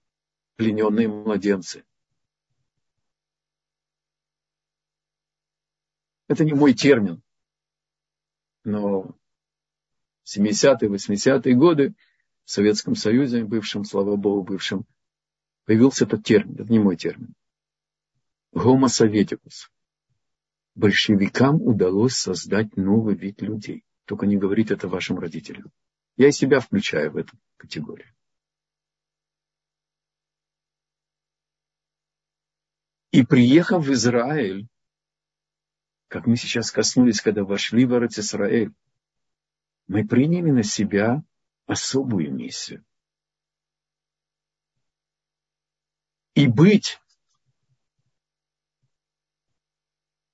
плененные 0.56 1.10
младенцы. 1.10 1.84
Это 6.30 6.46
не 6.46 6.54
мой 6.54 6.74
термин, 6.74 7.22
но 8.64 9.14
70-е, 10.24 10.88
80-е 10.88 11.54
годы 11.56 11.96
в 12.46 12.52
Советском 12.52 12.96
Союзе, 12.96 13.44
бывшем, 13.44 13.84
слава 13.84 14.16
Богу, 14.16 14.44
бывшем, 14.44 14.86
появился 15.70 16.06
этот 16.06 16.24
термин, 16.24 16.56
это 16.56 16.72
не 16.72 16.80
мой 16.80 16.98
термин. 16.98 17.36
Homo 18.56 18.88
советикус. 18.88 19.72
Большевикам 20.74 21.62
удалось 21.62 22.16
создать 22.16 22.76
новый 22.76 23.14
вид 23.14 23.44
людей. 23.44 23.86
Только 24.06 24.26
не 24.26 24.36
говорить 24.36 24.72
это 24.72 24.88
вашим 24.88 25.20
родителям. 25.20 25.72
Я 26.18 26.30
и 26.30 26.32
себя 26.32 26.60
включаю 26.60 27.12
в 27.12 27.18
эту 27.18 27.38
категорию. 27.58 28.12
И 33.12 33.24
приехав 33.24 33.86
в 33.86 33.94
Израиль, 33.94 34.68
как 36.08 36.26
мы 36.26 36.36
сейчас 36.36 36.72
коснулись, 36.72 37.22
когда 37.22 37.44
вошли 37.44 37.86
в 37.86 37.94
Израиль, 37.94 38.74
мы 39.86 40.08
приняли 40.08 40.50
на 40.50 40.64
себя 40.64 41.24
особую 41.68 42.34
миссию. 42.34 42.84
И 46.40 46.48
быть 46.48 47.02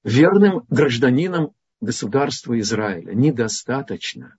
верным 0.04 0.68
гражданином 0.70 1.56
государства 1.82 2.60
Израиля 2.60 3.16
недостаточно. 3.16 4.38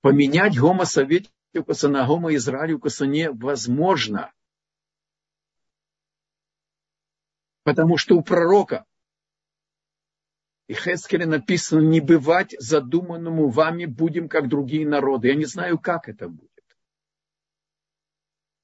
Поменять 0.00 0.58
гомо 0.58 0.86
советикуса 0.86 1.88
на 1.88 2.04
гомо 2.04 2.34
израилюкуса 2.34 3.06
невозможно. 3.06 4.32
Потому 7.62 7.96
что 7.96 8.16
у 8.16 8.24
пророка 8.24 8.86
и 10.66 10.74
Хескеле 10.74 11.26
написано, 11.26 11.78
не 11.78 12.00
бывать 12.00 12.56
задуманному 12.58 13.50
вами 13.50 13.84
будем, 13.84 14.28
как 14.28 14.48
другие 14.48 14.84
народы. 14.84 15.28
Я 15.28 15.36
не 15.36 15.44
знаю, 15.44 15.78
как 15.78 16.08
это 16.08 16.28
будет. 16.28 16.47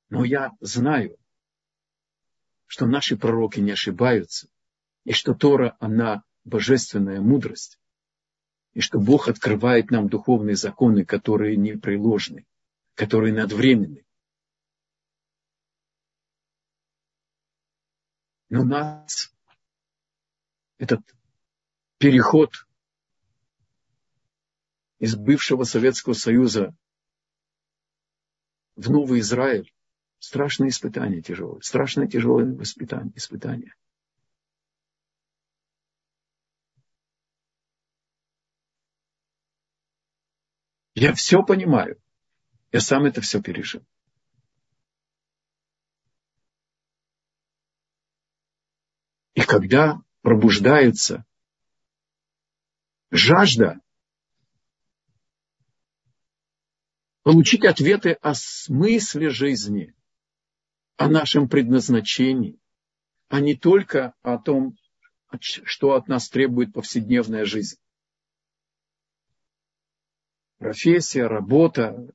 Но 0.09 0.25
я 0.25 0.53
знаю, 0.61 1.17
что 2.67 2.87
наши 2.87 3.17
пророки 3.17 3.61
не 3.61 3.73
ошибаются 3.73 4.49
и 5.05 5.12
что 5.12 5.35
Тора, 5.35 5.77
она 5.81 6.25
божественная 6.45 7.21
мудрость, 7.21 7.79
и 8.73 8.81
что 8.81 8.99
Бог 8.99 9.29
открывает 9.29 9.90
нам 9.90 10.09
духовные 10.09 10.57
законы, 10.57 11.05
которые 11.05 11.57
непреложны, 11.57 12.47
которые 12.95 13.35
надвременны. 13.35 14.05
Но 18.49 18.64
нас 18.64 19.33
этот 20.79 21.01
переход 21.99 22.53
из 24.99 25.17
бывшего 25.17 25.64
Советского 25.64 26.14
Союза 26.14 26.75
в 28.77 28.90
Новый 28.90 29.21
Израиль 29.21 29.74
страшное 30.18 30.68
испытание 30.68 31.22
тяжелое, 31.22 31.61
страшное 31.61 32.07
тяжелое 32.07 32.46
воспитание, 32.46 33.12
испытание. 33.16 33.74
Я 40.94 41.12
все 41.12 41.42
понимаю. 41.42 42.00
Я 42.70 42.81
сам 42.81 43.05
это 43.05 43.20
все 43.20 43.42
пережил. 43.42 43.85
И 49.35 49.42
когда 49.42 50.00
пробуждается 50.22 51.24
жажда 53.11 53.81
получить 57.22 57.64
ответы 57.64 58.12
о 58.12 58.35
смысле 58.35 59.31
жизни, 59.31 59.94
о 60.96 61.09
нашем 61.09 61.48
предназначении, 61.48 62.59
а 63.28 63.40
не 63.40 63.57
только 63.57 64.14
о 64.22 64.38
том, 64.38 64.76
что 65.40 65.94
от 65.94 66.09
нас 66.09 66.28
требует 66.28 66.72
повседневная 66.72 67.44
жизнь 67.44 67.76
профессия, 70.64 71.26
работа, 71.26 72.09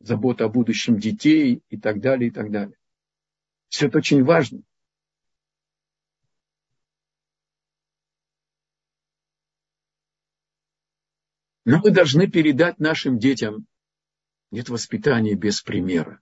забота 0.00 0.44
о 0.44 0.48
будущем 0.50 0.98
детей 0.98 1.62
и 1.70 1.78
так 1.78 2.00
далее, 2.00 2.28
и 2.28 2.30
так 2.30 2.50
далее. 2.50 2.76
Все 3.68 3.86
это 3.86 3.98
очень 3.98 4.22
важно. 4.22 4.60
Но 11.64 11.78
мы 11.78 11.90
должны 11.90 12.30
передать 12.30 12.78
нашим 12.78 13.18
детям 13.18 13.66
нет 14.50 14.68
воспитания 14.68 15.34
без 15.34 15.62
примера. 15.62 16.20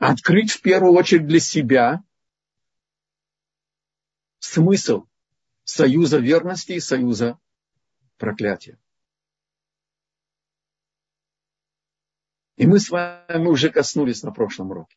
Открыть 0.00 0.50
в 0.50 0.62
первую 0.62 0.94
очередь 0.94 1.26
для 1.26 1.40
себя 1.40 2.02
смысл 4.38 5.04
союза 5.64 6.18
верности 6.18 6.72
и 6.72 6.80
союза 6.80 7.38
проклятия. 8.16 8.78
И 12.56 12.66
мы 12.66 12.80
с 12.80 12.88
вами 12.88 13.46
уже 13.46 13.68
коснулись 13.68 14.22
на 14.22 14.32
прошлом 14.32 14.70
уроке. 14.70 14.96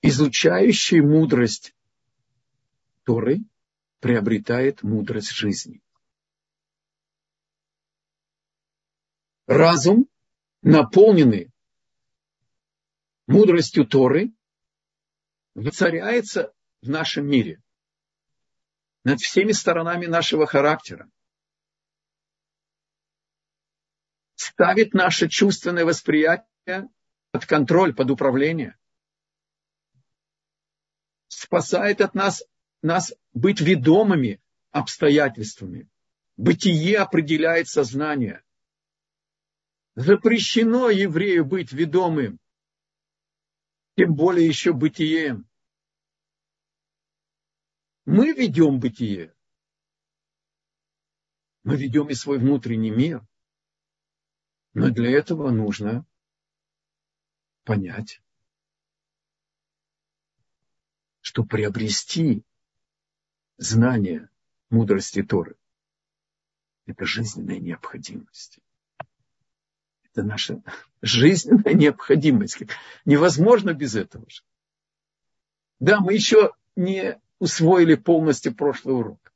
Изучающий 0.00 1.02
мудрость 1.02 1.76
Торы 3.02 3.40
приобретает 4.00 4.82
мудрость 4.82 5.32
жизни. 5.32 5.82
Разум, 9.46 10.08
наполненный 10.64 11.52
мудростью 13.26 13.86
Торы, 13.86 14.32
воцаряется 15.54 16.52
в 16.80 16.88
нашем 16.88 17.26
мире, 17.26 17.62
над 19.04 19.20
всеми 19.20 19.52
сторонами 19.52 20.06
нашего 20.06 20.46
характера, 20.46 21.10
ставит 24.34 24.94
наше 24.94 25.28
чувственное 25.28 25.84
восприятие 25.84 26.88
под 27.30 27.46
контроль, 27.46 27.94
под 27.94 28.10
управление, 28.10 28.78
спасает 31.28 32.00
от 32.00 32.14
нас, 32.14 32.42
нас 32.80 33.12
быть 33.34 33.60
ведомыми 33.60 34.40
обстоятельствами. 34.70 35.88
Бытие 36.36 36.98
определяет 36.98 37.68
сознание. 37.68 38.43
Запрещено 39.94 40.90
еврею 40.90 41.44
быть 41.44 41.72
ведомым 41.72 42.40
тем 43.96 44.14
более 44.14 44.46
еще 44.46 44.72
бытием. 44.72 45.48
Мы 48.04 48.32
ведем 48.32 48.80
бытие. 48.80 49.34
Мы 51.62 51.76
ведем 51.76 52.08
и 52.10 52.14
свой 52.14 52.38
внутренний 52.38 52.90
мир. 52.90 53.24
Но 54.74 54.90
для 54.90 55.10
этого 55.10 55.50
нужно 55.50 56.04
понять, 57.62 58.20
что 61.20 61.44
приобрести 61.44 62.44
знание 63.56 64.28
мудрости 64.68 65.22
Торы– 65.22 65.56
это 66.86 67.06
жизненная 67.06 67.60
необходимость. 67.60 68.58
Это 70.14 70.22
наша 70.22 70.62
жизненная 71.02 71.74
необходимость. 71.74 72.62
Невозможно 73.04 73.74
без 73.74 73.96
этого 73.96 74.24
же. 74.30 74.42
Да, 75.80 75.98
мы 75.98 76.14
еще 76.14 76.52
не 76.76 77.20
усвоили 77.40 77.96
полностью 77.96 78.54
прошлый 78.54 78.94
урок. 78.94 79.34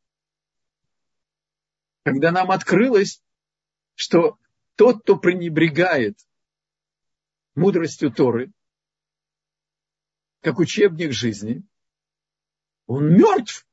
Когда 2.05 2.31
нам 2.31 2.53
открылось, 2.53 3.21
что 3.97 4.39
тот, 4.77 5.03
кто 5.03 5.17
пренебрегает 5.17 6.17
мудростью 7.57 8.13
Торы, 8.13 8.53
как 10.43 10.61
учебник 10.61 11.13
жизни, 11.13 11.65
он 12.87 13.13
мертв. 13.13 13.67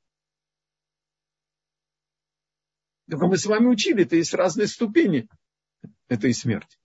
Только 3.07 3.27
мы 3.27 3.37
с 3.37 3.45
вами 3.45 3.67
учили, 3.67 4.03
это 4.03 4.15
есть 4.15 4.33
разные 4.33 4.67
ступени 4.67 5.29
этой 6.07 6.33
смерти. 6.33 6.79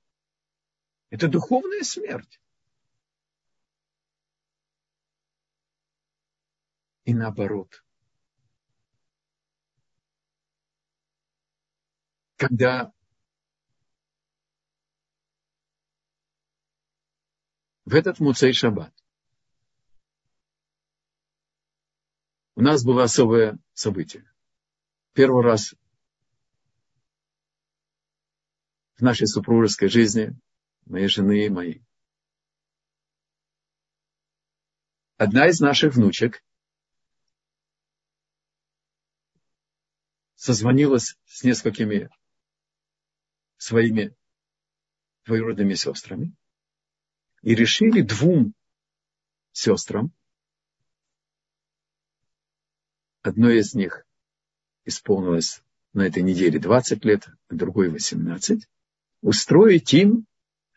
Это 1.10 1.28
духовная 1.28 1.82
смерть. 1.82 2.40
И 7.04 7.12
наоборот. 7.12 7.84
Когда 12.36 12.92
в 17.84 17.94
этот 17.94 18.20
Муцей 18.20 18.52
Шаббат 18.52 18.94
у 22.54 22.62
нас 22.62 22.84
было 22.84 23.02
особое 23.02 23.58
событие. 23.74 24.30
Первый 25.12 25.42
раз 25.42 25.74
в 28.96 29.02
нашей 29.02 29.26
супружеской 29.26 29.88
жизни 29.88 30.38
моей 30.86 31.08
жены 31.08 31.46
и 31.46 31.48
моей. 31.48 31.84
Одна 35.16 35.48
из 35.48 35.60
наших 35.60 35.94
внучек 35.94 36.42
созвонилась 40.34 41.16
с 41.26 41.44
несколькими 41.44 42.08
своими 43.58 44.14
двоюродными 45.26 45.74
сестрами 45.74 46.34
и 47.42 47.54
решили 47.54 48.00
двум 48.00 48.54
сестрам, 49.52 50.12
одной 53.22 53.58
из 53.58 53.74
них 53.74 54.06
исполнилось 54.84 55.62
на 55.92 56.06
этой 56.06 56.22
неделе 56.22 56.58
20 56.58 57.04
лет, 57.04 57.28
а 57.48 57.54
другой 57.54 57.90
18, 57.90 58.66
устроить 59.20 59.92
им 59.92 60.26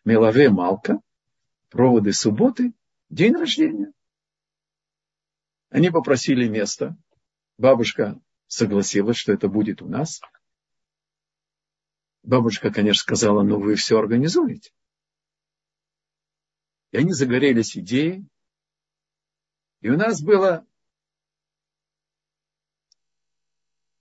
Мелаве 0.05 0.49
Малка, 0.49 0.99
проводы 1.69 2.11
субботы, 2.11 2.73
день 3.09 3.35
рождения. 3.35 3.93
Они 5.69 5.89
попросили 5.89 6.47
место. 6.47 6.97
Бабушка 7.57 8.19
согласилась, 8.47 9.15
что 9.15 9.31
это 9.31 9.47
будет 9.47 9.81
у 9.81 9.87
нас. 9.87 10.21
Бабушка, 12.21 12.71
конечно, 12.71 13.01
сказала, 13.01 13.43
ну 13.43 13.59
вы 13.59 13.75
все 13.75 13.97
организуете. 13.97 14.73
И 16.91 16.97
они 16.97 17.13
загорелись 17.13 17.77
идеей. 17.77 18.25
И 19.79 19.89
у 19.89 19.97
нас 19.97 20.21
было 20.21 20.65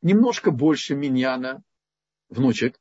немножко 0.02 0.50
больше 0.50 0.96
миньяна, 0.96 1.62
внучек. 2.28 2.80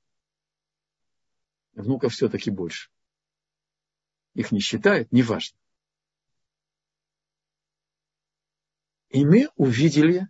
Внуков 1.74 2.14
все-таки 2.14 2.50
больше 2.50 2.90
их 4.34 4.52
не 4.52 4.60
считают, 4.60 5.12
неважно. 5.12 5.58
И 9.10 9.26
мы 9.26 9.50
увидели 9.56 10.30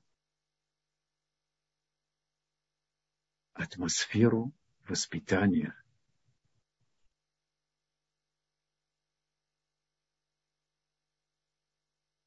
атмосферу 3.53 4.51
воспитания. 4.87 5.75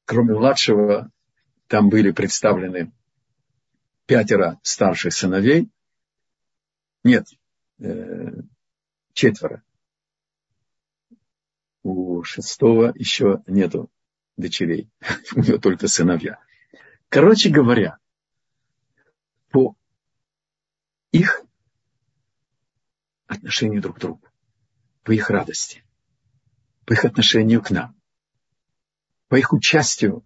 Кроме 0.05 0.35
младшего, 0.35 1.11
там 1.67 1.89
были 1.89 2.11
представлены 2.11 2.93
пятеро 4.05 4.59
старших 4.63 5.13
сыновей. 5.13 5.69
Нет, 7.03 7.27
э, 7.79 8.31
четверо 9.13 9.63
шестого 12.25 12.91
еще 12.95 13.43
нету 13.47 13.89
дочерей, 14.37 14.89
у 15.35 15.39
него 15.39 15.57
только 15.57 15.87
сыновья. 15.87 16.39
Короче 17.09 17.49
говоря, 17.49 17.97
по 19.51 19.75
их 21.11 21.43
отношению 23.27 23.81
друг 23.81 23.97
к 23.97 23.99
другу, 23.99 24.27
по 25.03 25.11
их 25.11 25.29
радости, 25.29 25.83
по 26.85 26.93
их 26.93 27.05
отношению 27.05 27.61
к 27.61 27.71
нам, 27.71 27.95
по 29.27 29.35
их 29.35 29.53
участию. 29.53 30.25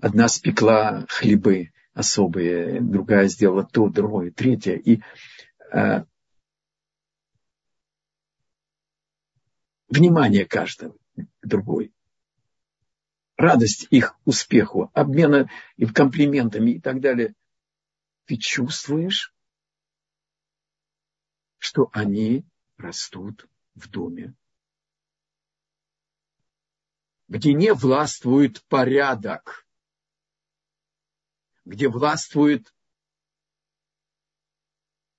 Одна 0.00 0.28
спекла 0.28 1.04
хлебы 1.08 1.72
особые, 1.92 2.80
другая 2.80 3.26
сделала 3.26 3.64
то, 3.64 3.88
другое, 3.88 4.30
третье. 4.30 4.76
И 4.76 5.02
э, 5.72 6.04
внимание 9.88 10.46
каждого 10.46 10.96
другой. 11.42 11.92
Радость 13.36 13.86
их 13.90 14.18
успеху, 14.24 14.90
обмена 14.94 15.48
и 15.76 15.86
комплиментами 15.86 16.72
и 16.72 16.80
так 16.80 17.00
далее. 17.00 17.34
Ты 18.24 18.36
чувствуешь, 18.36 19.32
что 21.58 21.88
они 21.92 22.44
растут 22.76 23.48
в 23.74 23.88
доме, 23.88 24.34
где 27.28 27.52
не 27.54 27.72
властвует 27.72 28.62
порядок, 28.64 29.66
где 31.64 31.88
властвует 31.88 32.74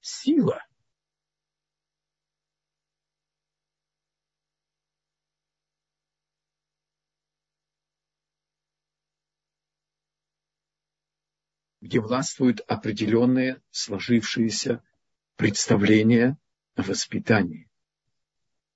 сила. 0.02 0.66
Где 11.90 12.00
властвуют 12.00 12.62
определенные 12.68 13.64
сложившиеся 13.72 14.84
представления 15.38 16.38
о 16.76 16.84
воспитании. 16.84 17.68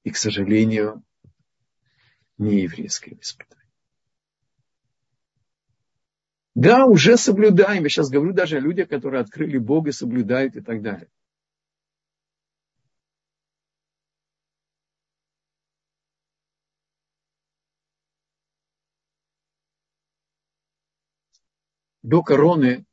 И, 0.04 0.10
к 0.10 0.18
сожалению, 0.18 1.04
не 2.40 2.64
еврейское 2.64 3.14
воспитание. 3.14 3.70
Да, 6.56 6.88
уже 6.88 7.16
соблюдаем. 7.16 7.84
Я 7.84 7.90
сейчас 7.90 8.10
говорю 8.10 8.34
даже 8.34 8.58
о 8.58 8.62
людях, 8.62 8.90
которые 8.90 9.22
открыли 9.22 9.60
Бога, 9.60 9.92
соблюдают 9.92 10.56
и 10.56 10.62
так 10.62 10.82
далее. 10.82 11.08
До 22.02 22.24
короны 22.24 22.88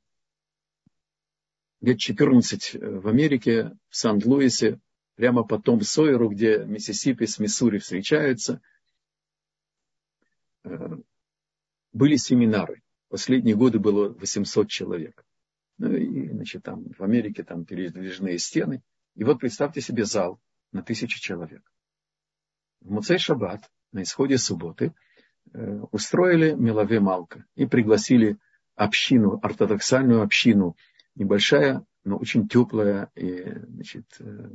лет 1.81 1.99
14 1.99 2.75
э, 2.75 3.01
в 3.01 3.09
Америке, 3.09 3.73
в 3.89 3.97
Сан-Луисе, 3.97 4.81
прямо 5.15 5.45
потом 5.45 5.81
Сойеру, 5.81 6.31
где 6.31 6.65
Миссисипи 6.65 7.27
с 7.27 7.39
Миссури 7.39 7.79
встречаются, 7.79 8.61
э, 10.65 10.97
были 11.93 12.17
семинары. 12.17 12.83
Последние 13.09 13.57
годы 13.57 13.79
было 13.79 14.09
800 14.09 14.69
человек. 14.69 15.25
Ну 15.79 15.93
и, 15.93 16.29
значит, 16.29 16.63
там 16.63 16.85
в 16.97 17.03
Америке 17.03 17.43
там 17.43 17.65
передвижные 17.65 18.39
стены. 18.39 18.83
И 19.17 19.25
вот 19.25 19.41
представьте 19.41 19.81
себе 19.81 20.05
зал 20.05 20.41
на 20.73 20.83
тысячу 20.83 21.19
человек. 21.19 21.63
В 22.81 22.91
Муцей 22.91 23.19
Шаббат, 23.19 23.71
на 23.93 24.03
исходе 24.03 24.39
субботы, 24.39 24.95
э, 25.53 25.81
устроили 25.91 26.53
Мелаве 26.53 27.01
Малка 27.01 27.45
и 27.57 27.67
пригласили 27.67 28.39
общину, 28.77 29.39
ортодоксальную 29.43 30.23
общину 30.23 30.77
небольшая, 31.21 31.85
но 32.03 32.17
очень 32.17 32.49
теплая 32.49 33.11
и 33.15 33.45
значит, 33.69 34.07
э, 34.19 34.49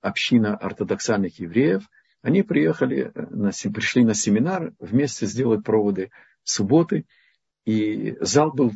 община 0.00 0.56
ортодоксальных 0.56 1.38
евреев, 1.38 1.88
они 2.22 2.42
приехали, 2.42 3.12
э, 3.14 3.26
на, 3.30 3.50
пришли 3.50 4.02
на 4.02 4.14
семинар 4.14 4.72
вместе 4.78 5.26
сделать 5.26 5.62
проводы 5.62 6.10
субботы. 6.42 7.06
И 7.66 8.16
зал 8.20 8.50
был 8.52 8.72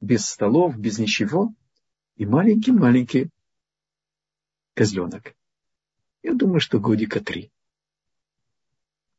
без 0.00 0.24
столов, 0.26 0.78
без 0.78 0.98
ничего. 0.98 1.52
И 2.14 2.26
маленький-маленький 2.26 3.30
козленок. 4.74 5.34
Я 6.22 6.34
думаю, 6.34 6.60
что 6.60 6.78
годика 6.78 7.20
три. 7.20 7.50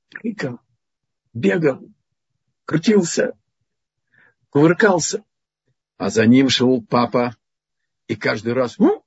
Крикал, 0.10 0.62
бегал, 1.34 1.86
крутился, 2.63 3.38
кувыркался. 4.50 5.26
А 5.98 6.10
за 6.10 6.26
ним 6.26 6.50
шел 6.50 6.82
папа. 6.82 7.36
И 8.08 8.16
каждый 8.16 8.54
раз, 8.54 8.78
ну, 8.78 9.04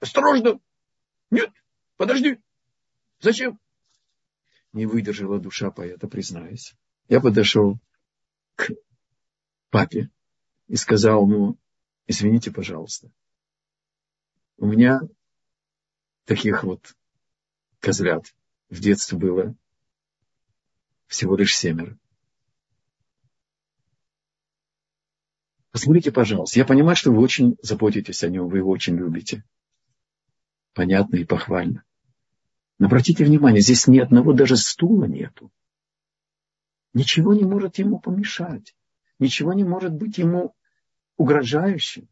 осторожно, 0.00 0.60
нет, 1.30 1.50
подожди, 1.96 2.38
зачем? 3.20 3.58
Не 4.72 4.84
выдержала 4.84 5.38
душа 5.38 5.70
поэта, 5.70 6.08
признаюсь. 6.08 6.74
Я 7.08 7.20
подошел 7.20 7.78
к 8.54 8.70
папе 9.70 10.10
и 10.66 10.76
сказал 10.76 11.26
ему, 11.26 11.56
извините, 12.06 12.50
пожалуйста, 12.50 13.10
у 14.58 14.66
меня 14.66 15.00
таких 16.26 16.64
вот 16.64 16.94
козлят 17.80 18.34
в 18.68 18.80
детстве 18.80 19.16
было 19.16 19.54
всего 21.06 21.36
лишь 21.36 21.56
семеро. 21.56 21.98
Посмотрите, 25.74 26.12
пожалуйста. 26.12 26.60
Я 26.60 26.64
понимаю, 26.64 26.94
что 26.94 27.10
вы 27.10 27.20
очень 27.20 27.56
заботитесь 27.60 28.22
о 28.22 28.28
нем, 28.28 28.46
вы 28.46 28.58
его 28.58 28.70
очень 28.70 28.96
любите. 28.96 29.42
Понятно 30.72 31.16
и 31.16 31.24
похвально. 31.24 31.82
Но 32.78 32.86
обратите 32.86 33.24
внимание, 33.24 33.60
здесь 33.60 33.88
ни 33.88 33.98
одного 33.98 34.34
даже 34.34 34.56
стула 34.56 35.06
нету. 35.06 35.50
Ничего 36.92 37.34
не 37.34 37.42
может 37.42 37.78
ему 37.78 37.98
помешать. 37.98 38.76
Ничего 39.18 39.52
не 39.52 39.64
может 39.64 39.92
быть 39.92 40.16
ему 40.16 40.54
угрожающим. 41.16 42.08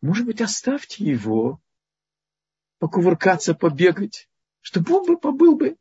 Может 0.00 0.26
быть, 0.26 0.40
оставьте 0.40 1.04
его 1.04 1.60
покувыркаться, 2.78 3.54
побегать, 3.54 4.28
чтобы 4.60 4.94
он 4.94 5.04
бы 5.04 5.18
побыл 5.18 5.56
бы 5.56 5.76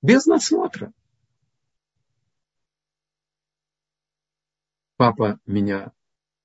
без 0.00 0.26
надсмотра. 0.26 0.92
Папа 4.96 5.38
меня 5.44 5.92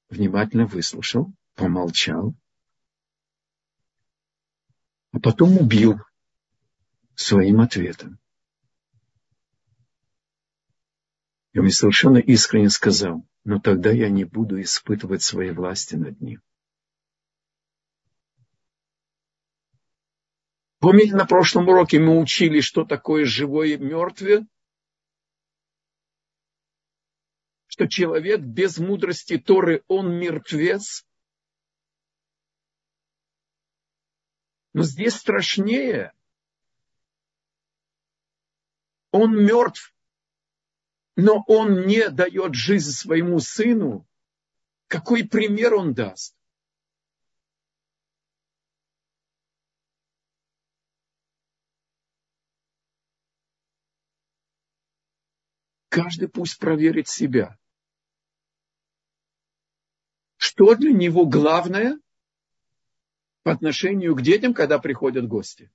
внимательно 0.09 0.65
выслушал, 0.65 1.33
помолчал, 1.55 2.35
а 5.13 5.19
потом 5.19 5.57
убил 5.57 5.99
своим 7.15 7.61
ответом. 7.61 8.19
И 11.53 11.59
он 11.59 11.65
мне 11.65 11.73
совершенно 11.73 12.17
искренне 12.17 12.69
сказал, 12.69 13.25
но 13.43 13.59
тогда 13.59 13.91
я 13.91 14.09
не 14.09 14.25
буду 14.25 14.61
испытывать 14.61 15.21
своей 15.21 15.51
власти 15.51 15.95
над 15.95 16.19
ним. 16.21 16.41
Помните, 20.79 21.15
на 21.15 21.25
прошлом 21.25 21.67
уроке 21.67 21.99
мы 21.99 22.19
учили, 22.19 22.59
что 22.59 22.85
такое 22.85 23.25
живое 23.25 23.75
и 23.75 23.77
мертвое? 23.77 24.47
Что 27.73 27.87
человек 27.87 28.41
без 28.41 28.79
мудрости 28.79 29.37
Торы, 29.37 29.85
он 29.87 30.13
мертвец. 30.19 31.05
Но 34.73 34.83
здесь 34.83 35.15
страшнее. 35.15 36.11
Он 39.11 39.33
мертв, 39.33 39.95
но 41.15 41.45
он 41.47 41.87
не 41.87 42.09
дает 42.09 42.55
жизнь 42.55 42.91
своему 42.91 43.39
сыну. 43.39 44.05
Какой 44.87 45.25
пример 45.25 45.75
он 45.75 45.93
даст? 45.93 46.35
Каждый 55.87 56.27
пусть 56.27 56.59
проверит 56.59 57.07
себя. 57.07 57.57
Что 60.51 60.75
для 60.75 60.91
него 60.91 61.25
главное 61.25 61.97
по 63.43 63.53
отношению 63.53 64.13
к 64.17 64.21
детям, 64.21 64.53
когда 64.53 64.79
приходят 64.79 65.25
гости? 65.25 65.71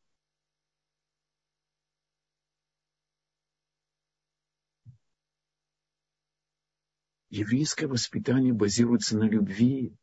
Еврейское 7.31 7.87
воспитание 7.87 8.53
базируется 8.53 9.17
на 9.17 9.25
любви. 9.25 9.97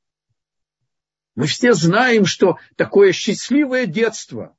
Мы 1.36 1.46
все 1.46 1.76
знаем, 1.76 2.26
что 2.26 2.58
такое 2.76 3.12
счастливое 3.12 3.86
детство. 3.86 4.58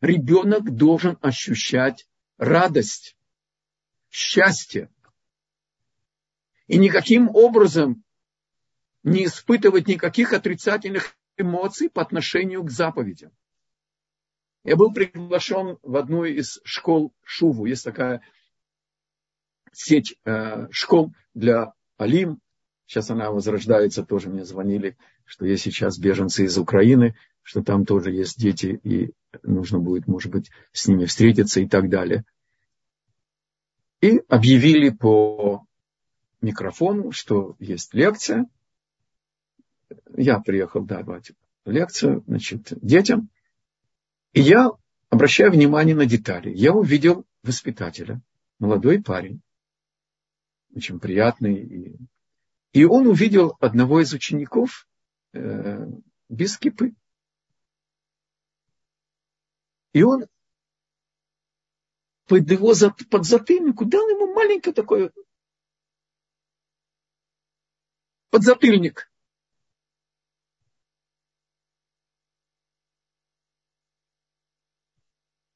Ребенок 0.00 0.74
должен 0.74 1.18
ощущать 1.20 2.08
радость 2.38 3.18
счастье. 4.08 4.90
И 6.68 6.78
никаким 6.78 7.28
образом 7.28 8.02
не 9.02 9.24
испытывать 9.24 9.86
никаких 9.88 10.32
отрицательных 10.32 11.16
эмоций 11.36 11.88
по 11.88 12.02
отношению 12.02 12.64
к 12.64 12.70
заповедям. 12.70 13.32
Я 14.64 14.76
был 14.76 14.92
приглашен 14.92 15.78
в 15.82 15.96
одну 15.96 16.24
из 16.24 16.60
школ 16.64 17.12
Шуву. 17.22 17.66
Есть 17.66 17.84
такая 17.84 18.22
сеть 19.72 20.16
э, 20.24 20.66
школ 20.70 21.14
для 21.34 21.72
Алим. 21.96 22.40
Сейчас 22.86 23.10
она 23.10 23.30
возрождается, 23.30 24.04
тоже 24.04 24.28
мне 24.28 24.44
звонили, 24.44 24.96
что 25.24 25.46
есть 25.46 25.62
сейчас 25.62 25.98
беженцы 25.98 26.44
из 26.44 26.58
Украины, 26.58 27.14
что 27.42 27.62
там 27.62 27.86
тоже 27.86 28.10
есть 28.10 28.38
дети, 28.38 28.80
и 28.82 29.12
нужно 29.42 29.78
будет, 29.78 30.06
может 30.06 30.32
быть, 30.32 30.50
с 30.72 30.88
ними 30.88 31.04
встретиться 31.04 31.60
и 31.60 31.68
так 31.68 31.88
далее. 31.88 32.24
И 34.00 34.20
объявили 34.28 34.90
по 34.90 35.66
микрофону, 36.40 37.12
что 37.12 37.56
есть 37.58 37.94
лекция. 37.94 38.46
Я 40.16 40.40
приехал 40.40 40.84
давать 40.84 41.32
лекцию 41.64 42.22
значит, 42.26 42.72
детям. 42.82 43.30
И 44.32 44.40
я 44.40 44.70
обращаю 45.08 45.52
внимание 45.52 45.94
на 45.94 46.06
детали. 46.06 46.50
Я 46.50 46.72
увидел 46.72 47.24
воспитателя, 47.42 48.20
молодой 48.58 49.02
парень, 49.02 49.40
очень 50.74 51.00
приятный. 51.00 51.54
И, 51.54 51.96
и 52.72 52.84
он 52.84 53.06
увидел 53.06 53.56
одного 53.60 54.00
из 54.00 54.12
учеников 54.12 54.86
э, 55.32 55.86
без 56.28 56.58
кипы. 56.58 56.94
И 59.92 60.02
он 60.02 60.26
под 62.26 62.50
его 62.50 62.74
подзатыльнику 63.10 63.86
дал 63.86 64.06
ему 64.08 64.34
маленькое 64.34 64.74
такое 64.74 65.10
подзатыльник. 68.30 69.10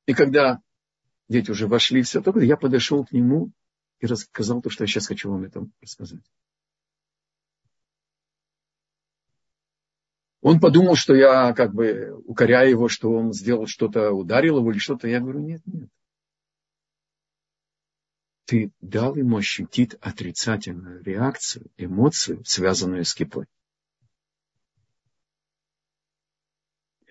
И 0.07 0.15
когда 0.15 0.61
дети 1.29 1.51
уже 1.51 1.67
вошли, 1.67 2.03
все 2.03 2.21
такое, 2.21 2.45
я 2.45 2.57
подошел 2.57 3.05
к 3.05 3.13
нему 3.13 3.51
и 4.01 4.07
рассказал 4.07 4.61
то, 4.61 4.71
что 4.71 4.85
я 4.85 4.89
сейчас 4.89 5.07
хочу 5.07 5.31
вам 5.31 5.45
это 5.45 5.67
рассказать. 5.81 6.23
Он 10.41 10.59
подумал, 10.59 10.97
что 10.97 11.15
я 11.15 11.53
как 11.55 11.73
бы 11.73 12.21
укоряю 12.25 12.71
его, 12.71 12.89
что 12.89 13.13
он 13.13 13.33
сделал 13.33 13.67
что-то, 13.67 14.11
ударил 14.11 14.59
его 14.59 14.73
или 14.73 14.79
что-то. 14.79 15.07
Я 15.07 15.21
говорю, 15.21 15.39
нет, 15.39 15.63
нет 15.67 15.89
ты 18.53 18.71
дал 18.83 19.17
ему 19.17 19.39
ощутить 19.39 19.95
отрицательную 19.95 21.03
реакцию, 21.03 21.71
эмоцию, 21.79 22.45
связанную 22.45 23.07
с 23.07 23.15
кипой. 23.15 23.47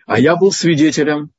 А 0.06 0.20
я 0.20 0.36
был 0.36 0.52
свидетелем, 0.52 1.32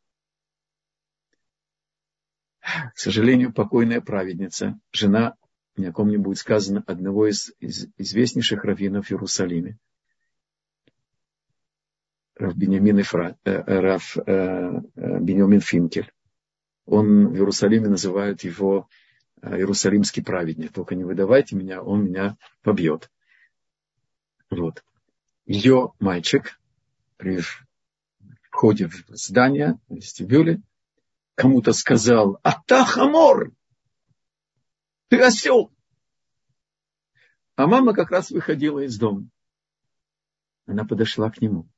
к 2.63 2.99
сожалению, 2.99 3.53
покойная 3.53 4.01
праведница, 4.01 4.79
жена, 4.93 5.35
ни 5.77 5.85
о 5.85 5.93
ком 5.93 6.09
не 6.09 6.17
будет 6.17 6.39
сказано, 6.39 6.83
одного 6.87 7.27
из, 7.29 7.53
из 7.61 7.89
известнейших 7.97 8.65
раввинов 8.65 9.07
в 9.07 9.13
Иерусалиме. 9.13 9.79
Рав 12.37 12.57
Бенямин, 12.57 13.01
Ифра, 13.01 13.37
э, 13.45 13.53
э 13.53 13.81
Рав 13.81 14.17
э, 14.17 14.23
э, 14.27 14.81
Бенямин 15.21 15.61
Финкель. 15.61 16.11
Он 16.87 17.29
в 17.29 17.35
Иерусалиме 17.35 17.89
называют 17.89 18.43
его 18.43 18.89
Э, 19.43 19.57
иерусалимский 19.57 20.23
праведник. 20.23 20.73
Только 20.73 20.95
не 20.95 21.05
выдавайте 21.05 21.57
меня, 21.57 21.83
он 21.83 22.05
меня 22.05 22.37
побьет. 22.63 23.11
Вот. 24.51 24.85
Ее 25.47 25.93
мальчик 25.99 26.61
при 27.17 27.41
входе 28.43 28.87
в 28.87 28.95
здание, 29.09 29.79
в 29.89 29.97
вестибюле, 29.97 30.63
кому-то 31.35 31.73
сказал, 31.73 32.39
Атахамор, 32.43 33.53
ты 35.09 35.21
осел. 35.21 35.73
А 37.57 37.67
мама 37.67 37.95
как 37.95 38.11
раз 38.11 38.31
выходила 38.31 38.81
из 38.81 38.99
дома. 38.99 39.29
Она 40.67 40.85
подошла 40.85 41.31
к 41.31 41.41
нему. 41.41 41.69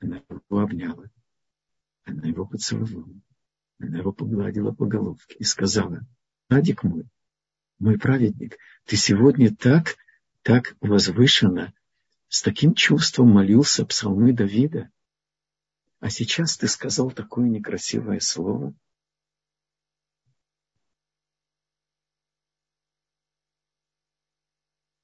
Она 0.00 0.22
его 0.28 0.60
обняла. 0.60 1.10
Она 2.04 2.28
его 2.28 2.46
поцеловала. 2.46 3.08
Она 3.80 3.98
его 3.98 4.12
погладила 4.12 4.72
по 4.72 4.86
головке 4.86 5.36
и 5.38 5.44
сказала, 5.44 6.00
Адик 6.48 6.82
мой, 6.82 7.04
мой 7.78 7.98
праведник, 7.98 8.58
ты 8.84 8.96
сегодня 8.96 9.54
так, 9.54 9.96
так 10.42 10.76
возвышенно, 10.80 11.72
с 12.28 12.42
таким 12.42 12.74
чувством 12.74 13.28
молился 13.28 13.86
псалмы 13.86 14.32
Давида. 14.32 14.90
А 16.00 16.10
сейчас 16.10 16.56
ты 16.56 16.68
сказал 16.68 17.10
такое 17.10 17.48
некрасивое 17.48 18.20
слово. 18.20 18.74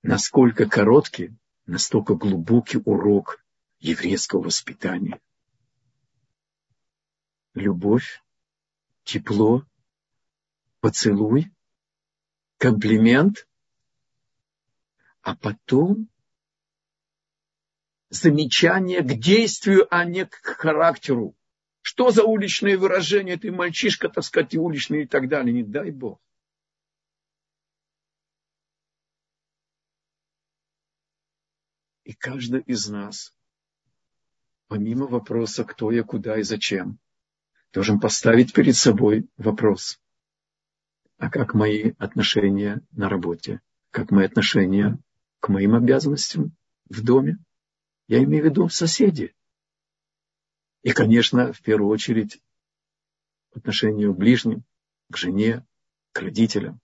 Насколько 0.07 0.69
короткий, 0.69 1.35
настолько 1.65 2.15
глубокий 2.15 2.79
урок 2.85 3.43
еврейского 3.79 4.43
воспитания. 4.43 5.19
Любовь, 7.55 8.23
тепло, 9.05 9.65
поцелуй, 10.81 11.51
комплимент, 12.59 13.49
а 15.23 15.35
потом 15.35 16.11
замечание 18.11 19.01
к 19.01 19.19
действию, 19.19 19.87
а 19.91 20.05
не 20.05 20.27
к 20.27 20.35
характеру. 20.35 21.35
Что 21.81 22.11
за 22.11 22.25
уличные 22.25 22.77
выражения? 22.77 23.39
Ты 23.39 23.51
мальчишка, 23.51 24.11
так 24.11 24.23
сказать, 24.23 24.53
и 24.53 24.59
уличный 24.59 25.05
и 25.05 25.07
так 25.07 25.31
далее. 25.31 25.55
Не 25.55 25.63
дай 25.63 25.91
Бог. 25.91 26.21
Каждый 32.15 32.61
из 32.61 32.89
нас, 32.89 33.35
помимо 34.69 35.07
вопроса, 35.07 35.65
кто 35.65 35.91
я, 35.91 36.03
куда 36.03 36.39
и 36.39 36.43
зачем, 36.43 36.99
должен 37.73 38.01
поставить 38.01 38.53
перед 38.53 38.77
собой 38.77 39.27
вопрос, 39.37 40.01
а 41.19 41.31
как 41.31 41.55
мои 41.55 41.93
отношения 41.99 42.81
на 42.93 43.09
работе, 43.09 43.61
как 43.91 44.11
мои 44.11 44.27
отношения 44.27 44.99
к 45.41 45.49
моим 45.49 45.75
обязанностям 45.75 46.53
в 46.89 47.03
доме, 47.05 47.39
я 48.09 48.23
имею 48.23 48.45
в 48.45 48.47
виду 48.47 48.69
соседи. 48.69 49.35
И, 50.83 50.93
конечно, 50.93 51.53
в 51.53 51.63
первую 51.63 51.91
очередь, 51.91 52.41
отношению 53.55 54.15
к 54.15 54.19
ближним, 54.19 54.65
к 55.11 55.17
жене, 55.17 55.65
к 56.13 56.21
родителям. 56.21 56.81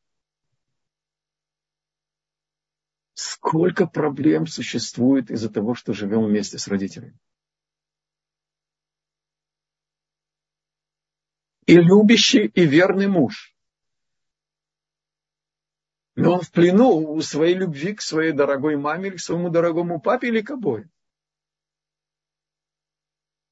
Сколько 3.22 3.86
проблем 3.86 4.46
существует 4.46 5.30
из-за 5.30 5.50
того, 5.50 5.74
что 5.74 5.92
живем 5.92 6.24
вместе 6.24 6.56
с 6.56 6.66
родителями. 6.68 7.18
И 11.66 11.74
любящий, 11.74 12.46
и 12.46 12.64
верный 12.64 13.08
муж. 13.08 13.54
Но 16.14 16.32
он 16.32 16.40
в 16.40 16.50
плену 16.50 17.12
у 17.12 17.20
своей 17.20 17.54
любви 17.56 17.94
к 17.94 18.00
своей 18.00 18.32
дорогой 18.32 18.78
маме 18.78 19.10
или 19.10 19.16
к 19.18 19.20
своему 19.20 19.50
дорогому 19.50 20.00
папе 20.00 20.28
или 20.28 20.40
к 20.40 20.52
обоим. 20.52 20.90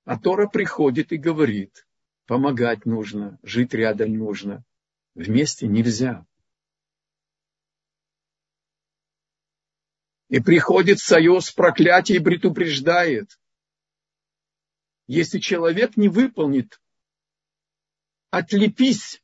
А 0.05 0.19
Тора 0.19 0.49
приходит 0.49 1.13
и 1.13 1.19
говорит, 1.19 1.87
помогать 2.25 2.87
нужно, 2.87 3.39
жить 3.43 3.75
рядом 3.75 4.15
нужно. 4.15 4.65
Вместе 5.15 5.69
нельзя. 5.69 6.25
И 10.29 10.41
приходит 10.41 10.99
союз 10.99 11.51
проклятия 11.51 12.17
и 12.17 12.21
предупреждает. 12.21 13.39
Если 15.07 15.39
человек 15.39 15.97
не 15.97 16.09
выполнит, 16.09 16.81
отлепись 18.31 19.23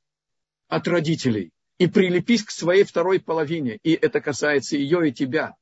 от 0.68 0.88
родителей 0.88 1.52
и 1.78 1.86
прилепись 1.86 2.44
к 2.44 2.50
своей 2.50 2.84
второй 2.84 3.20
половине. 3.20 3.78
И 3.82 3.92
это 3.92 4.20
касается 4.20 4.76
ее 4.76 5.08
и 5.08 5.12
тебя. 5.12 5.54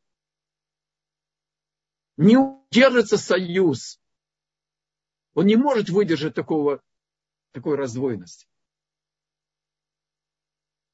Не 2.16 2.36
удержится 2.36 3.18
союз 3.18 4.00
он 5.34 5.46
не 5.46 5.56
может 5.56 5.88
выдержать 5.88 6.34
такого, 6.34 6.82
такой 7.52 7.76
раздвоенности. 7.76 8.46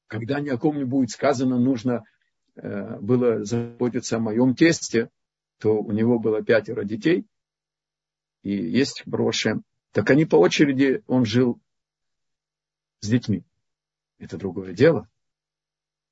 Когда 0.07 0.39
ни 0.39 0.49
о 0.49 0.57
ком 0.57 0.77
не 0.77 0.85
будет 0.85 1.11
сказано, 1.11 1.59
нужно 1.59 2.03
было 2.61 3.45
заботиться 3.45 4.17
о 4.17 4.19
моем 4.19 4.55
тесте, 4.55 5.09
то 5.59 5.81
у 5.81 5.91
него 5.91 6.19
было 6.19 6.43
пятеро 6.43 6.83
детей, 6.83 7.25
и 8.43 8.51
есть 8.51 9.03
броши. 9.05 9.61
Так 9.91 10.09
они 10.09 10.25
по 10.25 10.37
очереди, 10.37 11.03
он 11.07 11.25
жил 11.25 11.59
с 13.01 13.09
детьми. 13.09 13.43
Это 14.17 14.37
другое 14.37 14.73
дело. 14.73 15.09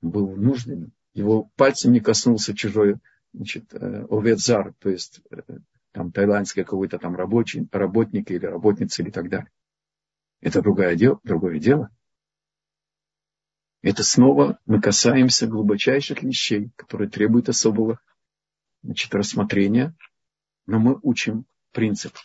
Был 0.02 0.28
вынужден. 0.28 0.92
Его 1.14 1.50
пальцем 1.56 1.92
не 1.92 2.00
коснулся 2.00 2.56
чужой 2.56 2.98
значит, 3.34 3.74
э, 3.74 4.06
овецар, 4.10 4.74
то 4.80 4.90
есть 4.90 5.22
э, 5.30 5.42
там 5.92 6.12
тайландский 6.12 6.64
какой-то 6.64 7.00
там 7.00 7.16
рабочий, 7.16 7.68
работник 7.72 8.32
или 8.32 8.46
работница 8.46 9.02
или 9.02 9.10
так 9.10 9.30
далее. 9.30 9.52
Это 10.42 10.62
другое 10.62 10.96
дело, 10.96 11.20
другое 11.24 11.60
дело. 11.60 11.90
Это 13.82 14.04
снова 14.04 14.60
мы 14.66 14.82
касаемся 14.82 15.48
глубочайших 15.48 16.24
вещей, 16.24 16.72
которые 16.76 17.10
требуют 17.10 17.50
особого 17.50 18.00
значит, 18.82 19.14
рассмотрения, 19.14 19.96
но 20.66 20.80
мы 20.80 21.00
учим 21.04 21.46
принцип. 21.72 22.16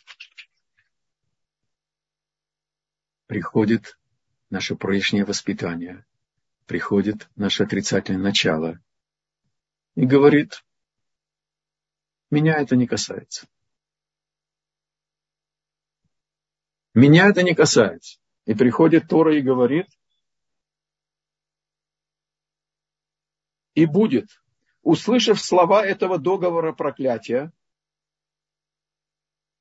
Приходит 3.26 3.98
наше 4.50 4.76
прежнее 4.76 5.24
воспитание, 5.24 6.05
приходит 6.66 7.28
наше 7.36 7.64
отрицательное 7.64 8.22
начало 8.22 8.80
и 9.94 10.07
говорит, 10.07 10.64
меня 12.30 12.55
это 12.55 12.76
не 12.76 12.86
касается. 12.86 13.46
Меня 16.94 17.28
это 17.28 17.42
не 17.42 17.55
касается. 17.55 18.18
И 18.46 18.55
приходит 18.55 19.09
Тора 19.09 19.36
и 19.36 19.42
говорит, 19.42 19.86
и 23.75 23.87
будет, 23.87 24.43
услышав 24.83 25.41
слова 25.41 25.85
этого 25.85 26.18
договора 26.18 26.73
проклятия, 26.73 27.53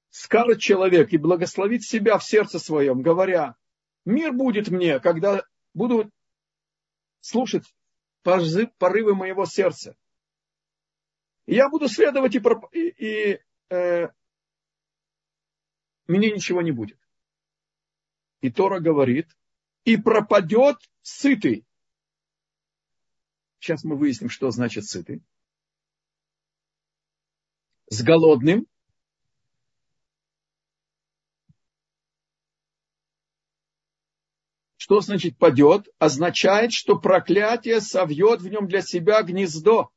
скажет 0.09 0.59
человек 0.59 1.13
и 1.13 1.17
благословит 1.17 1.83
себя 1.83 2.17
в 2.17 2.23
сердце 2.23 2.59
своем, 2.59 3.01
говоря, 3.01 3.55
мир 4.05 4.33
будет 4.33 4.69
мне, 4.69 4.99
когда 4.99 5.43
буду 5.73 6.11
слушать 7.21 7.63
порывы 8.23 9.15
моего 9.15 9.45
сердца. 9.45 9.95
Я 11.47 11.69
буду 11.69 11.87
следовать, 11.87 12.35
и, 12.35 12.41
и, 12.71 12.89
и 12.89 13.39
э, 13.69 14.09
мне 16.07 16.31
ничего 16.31 16.61
не 16.61 16.71
будет. 16.71 16.99
И 18.41 18.51
Тора 18.51 18.79
говорит, 18.79 19.27
и 19.85 19.97
пропадет 19.97 20.77
сытый. 21.01 21.65
Сейчас 23.61 23.83
мы 23.83 23.95
выясним, 23.95 24.31
что 24.31 24.49
значит 24.49 24.85
сытый. 24.85 25.21
С 27.91 28.01
голодным. 28.01 28.65
Что 34.77 34.99
значит 35.01 35.37
падет? 35.37 35.87
Означает, 35.99 36.73
что 36.73 36.97
проклятие 36.97 37.81
совьет 37.81 38.41
в 38.41 38.47
нем 38.47 38.67
для 38.67 38.81
себя 38.81 39.21
гнездо. 39.21 39.91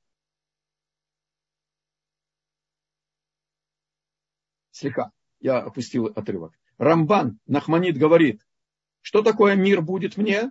Слегка. 4.72 5.10
Я 5.40 5.60
опустил 5.60 6.08
отрывок. 6.08 6.52
Рамбан 6.76 7.40
Нахманит 7.46 7.96
говорит, 7.96 8.46
что 9.00 9.22
такое 9.22 9.54
мир 9.54 9.80
будет 9.80 10.18
мне? 10.18 10.50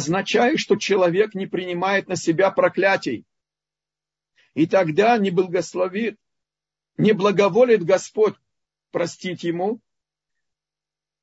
Означает, 0.00 0.58
что 0.58 0.76
человек 0.76 1.34
не 1.34 1.46
принимает 1.46 2.08
на 2.08 2.16
себя 2.16 2.50
проклятий. 2.50 3.26
И 4.54 4.66
тогда 4.66 5.18
не 5.18 5.30
благословит, 5.30 6.18
не 6.96 7.12
благоволит 7.12 7.84
Господь 7.84 8.34
простить 8.92 9.44
ему, 9.44 9.78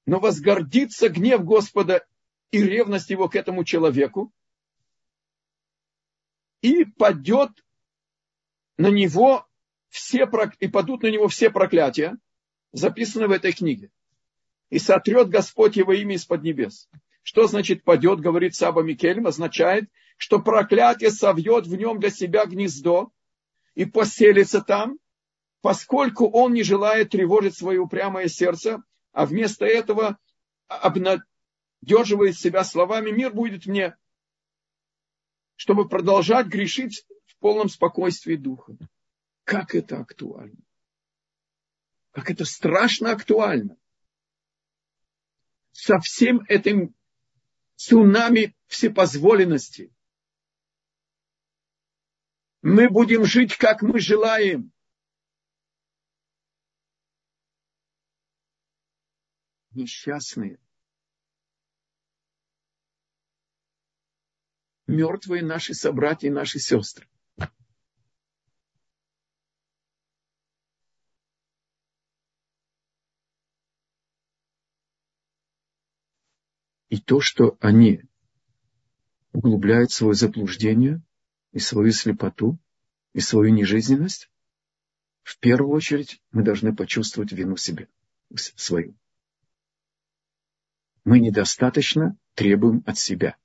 но 0.05 0.19
возгордится 0.19 1.09
гнев 1.09 1.43
Господа 1.43 2.05
и 2.51 2.61
ревность 2.61 3.09
его 3.09 3.27
к 3.27 3.35
этому 3.35 3.63
человеку, 3.63 4.31
и 6.61 6.85
падет 6.85 7.49
на 8.77 8.91
него 8.91 9.47
все, 9.89 10.29
и 10.59 10.67
падут 10.67 11.01
на 11.01 11.07
него 11.07 11.27
все 11.29 11.49
проклятия, 11.49 12.15
записанные 12.73 13.27
в 13.27 13.31
этой 13.31 13.53
книге. 13.53 13.89
и 14.69 14.77
сотрет 14.77 15.29
Господь 15.29 15.77
его 15.77 15.93
имя 15.93 16.13
из-под 16.13 16.43
небес. 16.43 16.87
Что 17.27 17.45
значит 17.45 17.83
падет, 17.83 18.21
говорит 18.21 18.55
Саба 18.55 18.83
Микельм, 18.83 19.27
означает, 19.27 19.89
что 20.15 20.39
проклятие 20.39 21.11
совьет 21.11 21.67
в 21.67 21.75
нем 21.75 21.99
для 21.99 22.09
себя 22.09 22.45
гнездо 22.45 23.11
и 23.75 23.83
поселится 23.83 24.61
там, 24.61 24.97
поскольку 25.59 26.29
он 26.29 26.53
не 26.53 26.63
желает 26.63 27.09
тревожить 27.09 27.57
свое 27.57 27.81
упрямое 27.81 28.29
сердце, 28.29 28.81
а 29.11 29.25
вместо 29.25 29.65
этого 29.65 30.17
обнадеживает 30.69 32.37
себя 32.37 32.63
словами 32.63 33.11
«мир 33.11 33.33
будет 33.33 33.65
мне», 33.65 33.97
чтобы 35.57 35.89
продолжать 35.89 36.47
грешить 36.47 37.05
в 37.25 37.35
полном 37.39 37.67
спокойствии 37.67 38.37
духа. 38.37 38.77
Как 39.43 39.75
это 39.75 39.99
актуально? 39.99 40.61
Как 42.11 42.31
это 42.31 42.45
страшно 42.45 43.11
актуально? 43.11 43.75
Со 45.73 45.99
всем 45.99 46.45
этим 46.47 46.95
цунами 47.77 48.55
всепозволенности. 48.65 49.93
Мы 52.61 52.89
будем 52.89 53.23
жить, 53.23 53.55
как 53.55 53.81
мы 53.81 53.99
желаем. 53.99 54.73
Несчастные. 59.71 60.59
Мертвые 64.87 65.43
наши 65.43 65.75
собратья 65.75 66.27
и 66.27 66.31
наши 66.31 66.59
сестры. 66.59 67.07
То, 77.07 77.21
что 77.21 77.57
они 77.61 78.03
углубляют 79.31 79.91
свое 79.91 80.13
заблуждение 80.13 81.01
и 81.53 81.59
свою 81.59 81.91
слепоту, 81.91 82.59
и 83.13 83.21
свою 83.21 83.53
нежизненность, 83.53 84.29
в 85.23 85.39
первую 85.39 85.73
очередь 85.73 86.21
мы 86.31 86.43
должны 86.43 86.75
почувствовать 86.75 87.31
вину 87.31 87.55
себе, 87.55 87.87
свою. 88.35 88.93
Мы 91.05 91.21
недостаточно 91.21 92.17
требуем 92.33 92.83
от 92.85 92.97
себя. 92.97 93.37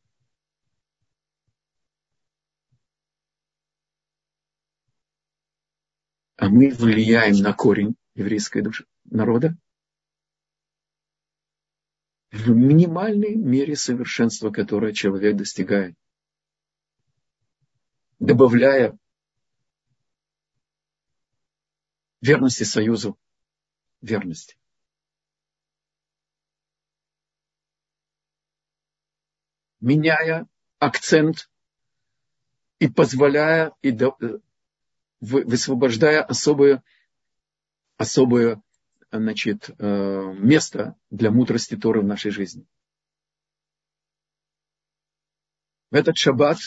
А 6.35 6.49
мы 6.49 6.71
влияем 6.71 7.37
на 7.37 7.53
корень 7.53 7.95
еврейской 8.17 8.63
души, 8.63 8.87
народа, 9.05 9.57
в 12.33 12.49
минимальной 12.49 13.37
мере 13.37 13.77
совершенства, 13.77 14.51
которое 14.51 14.95
человек 14.95 15.37
достигает, 15.37 15.95
добавляя 18.19 18.99
верности 22.23 22.63
союзу, 22.63 23.19
верности. 24.01 24.57
Меняя 29.81 30.47
акцент 30.79 31.51
и 32.79 32.89
позволяя, 32.89 33.73
и 33.83 33.95
высвобождая 35.21 36.23
особое, 36.23 36.83
особое 37.99 38.63
значит, 39.19 39.71
э, 39.79 40.33
место 40.35 40.97
для 41.11 41.31
мудрости 41.31 41.77
Торы 41.77 42.01
в 42.01 42.05
нашей 42.05 42.31
жизни. 42.31 42.67
В 45.91 45.95
этот 45.95 46.17
шаббат 46.17 46.59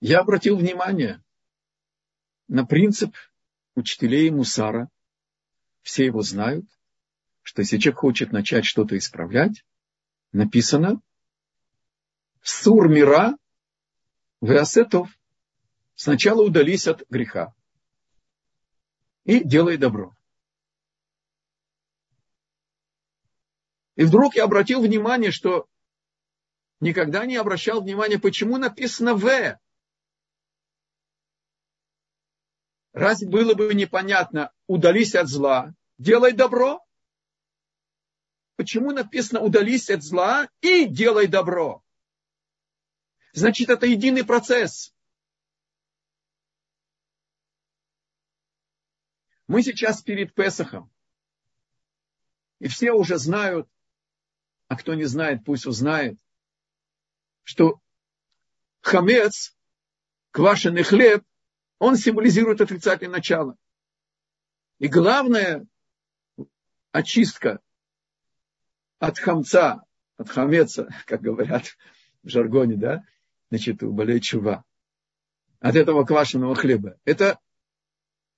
я 0.00 0.20
обратил 0.20 0.56
внимание 0.56 1.22
на 2.48 2.66
принцип 2.66 3.14
учителей 3.76 4.30
Мусара. 4.30 4.90
Все 5.82 6.04
его 6.04 6.22
знают, 6.22 6.66
что 7.42 7.62
если 7.62 7.78
человек 7.78 8.00
хочет 8.00 8.32
начать 8.32 8.64
что-то 8.64 8.98
исправлять, 8.98 9.64
написано 10.32 11.00
«Сур 12.42 12.88
мира 12.88 13.36
веасетов» 14.40 15.08
сначала 15.94 16.42
удались 16.42 16.86
от 16.88 17.08
греха 17.08 17.54
и 19.24 19.44
делай 19.44 19.76
добро. 19.76 20.17
И 23.98 24.04
вдруг 24.04 24.36
я 24.36 24.44
обратил 24.44 24.80
внимание, 24.80 25.32
что 25.32 25.68
никогда 26.78 27.26
не 27.26 27.34
обращал 27.34 27.82
внимания, 27.82 28.16
почему 28.16 28.56
написано 28.56 29.16
«В». 29.16 29.58
Разве 32.92 33.28
было 33.28 33.54
бы 33.54 33.74
непонятно, 33.74 34.52
удались 34.68 35.16
от 35.16 35.26
зла, 35.26 35.74
делай 35.98 36.30
добро? 36.30 36.80
Почему 38.54 38.92
написано 38.92 39.40
удались 39.40 39.90
от 39.90 40.04
зла 40.04 40.48
и 40.60 40.84
делай 40.84 41.26
добро? 41.26 41.82
Значит, 43.32 43.68
это 43.68 43.86
единый 43.86 44.24
процесс. 44.24 44.94
Мы 49.48 49.64
сейчас 49.64 50.02
перед 50.02 50.32
Песохом. 50.34 50.88
И 52.60 52.68
все 52.68 52.92
уже 52.92 53.18
знают, 53.18 53.68
а 54.68 54.76
кто 54.76 54.94
не 54.94 55.04
знает, 55.04 55.44
пусть 55.44 55.66
узнает, 55.66 56.18
что 57.42 57.80
хамец, 58.82 59.56
квашеный 60.30 60.82
хлеб, 60.82 61.24
он 61.78 61.96
символизирует 61.96 62.60
отрицательное 62.60 63.16
начало. 63.16 63.56
И 64.78 64.88
главная 64.88 65.66
очистка 66.92 67.60
от 68.98 69.18
хамца, 69.18 69.82
от 70.16 70.28
хамеца, 70.28 70.88
как 71.06 71.22
говорят 71.22 71.76
в 72.22 72.28
жаргоне, 72.28 72.76
да, 72.76 73.04
значит, 73.48 73.82
у 73.82 74.20
чува, 74.20 74.64
от 75.60 75.74
этого 75.76 76.04
квашеного 76.04 76.54
хлеба. 76.54 76.98
Это 77.04 77.38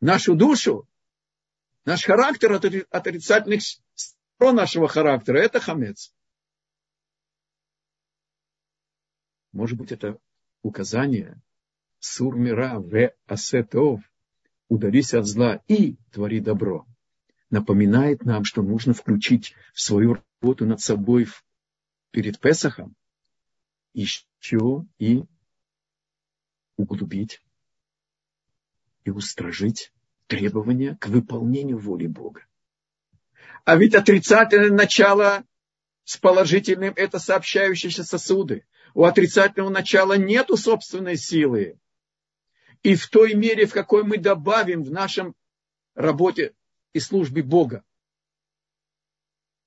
нашу 0.00 0.36
душу, 0.36 0.88
наш 1.84 2.04
характер 2.04 2.52
от 2.52 2.64
отрицательных 2.64 3.62
сторон 3.94 4.54
нашего 4.54 4.86
характера, 4.86 5.38
это 5.38 5.58
хамец. 5.58 6.14
Может 9.52 9.78
быть, 9.78 9.92
это 9.92 10.18
указание 10.62 11.40
сурмира 11.98 12.78
в 12.78 13.12
асетов, 13.26 14.00
удались 14.68 15.14
от 15.14 15.26
зла 15.26 15.62
и 15.66 15.96
твори 16.12 16.40
добро. 16.40 16.86
Напоминает 17.50 18.24
нам, 18.24 18.44
что 18.44 18.62
нужно 18.62 18.94
включить 18.94 19.54
в 19.74 19.80
свою 19.80 20.18
работу 20.40 20.66
над 20.66 20.80
собой 20.80 21.26
перед 22.12 22.38
Песохом 22.38 22.94
еще 23.92 24.86
и 24.98 25.24
углубить 26.76 27.42
и 29.04 29.10
устражить 29.10 29.92
требования 30.28 30.96
к 31.00 31.08
выполнению 31.08 31.78
воли 31.78 32.06
Бога. 32.06 32.46
А 33.64 33.76
ведь 33.76 33.94
отрицательное 33.94 34.70
начало 34.70 35.44
с 36.04 36.16
положительным– 36.16 36.94
это 36.96 37.18
сообщающиеся 37.18 38.04
сосуды 38.04 38.64
у 38.94 39.04
отрицательного 39.04 39.70
начала 39.70 40.14
нету 40.14 40.56
собственной 40.56 41.16
силы. 41.16 41.78
И 42.82 42.94
в 42.94 43.08
той 43.08 43.34
мере, 43.34 43.66
в 43.66 43.72
какой 43.72 44.04
мы 44.04 44.18
добавим 44.18 44.82
в 44.82 44.90
нашем 44.90 45.34
работе 45.94 46.54
и 46.92 47.00
службе 47.00 47.42
Бога, 47.42 47.84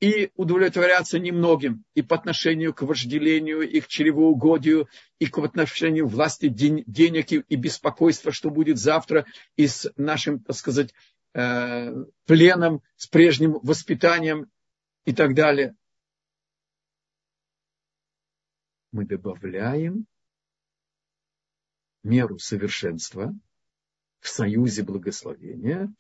и 0.04 0.32
удовлетворяться 0.36 1.18
немногим, 1.18 1.86
и 1.94 2.02
по 2.02 2.16
отношению 2.16 2.74
к 2.74 2.82
вожделению, 2.82 3.62
и 3.62 3.80
к 3.80 3.88
чревоугодию, 3.88 4.90
и 5.20 5.28
к 5.28 5.38
отношению 5.38 6.08
власти 6.08 6.50
денег 6.50 7.32
и 7.32 7.56
беспокойства, 7.56 8.34
что 8.34 8.50
будет 8.50 8.80
завтра, 8.80 9.26
и 9.56 9.66
с 9.66 9.90
нашим, 9.96 10.40
так 10.40 10.58
сказать, 10.58 10.94
э, 11.34 11.94
пленом, 12.26 12.82
с 12.98 13.08
прежним 13.08 13.60
воспитанием 13.64 14.52
и 15.06 15.14
так 15.14 15.36
далее. 15.36 15.76
Мы 18.94 19.06
добавляем 19.06 20.06
меру 22.04 22.38
совершенства 22.38 23.34
в 24.20 24.30
союзе 24.30 24.84
благословения 24.84 25.92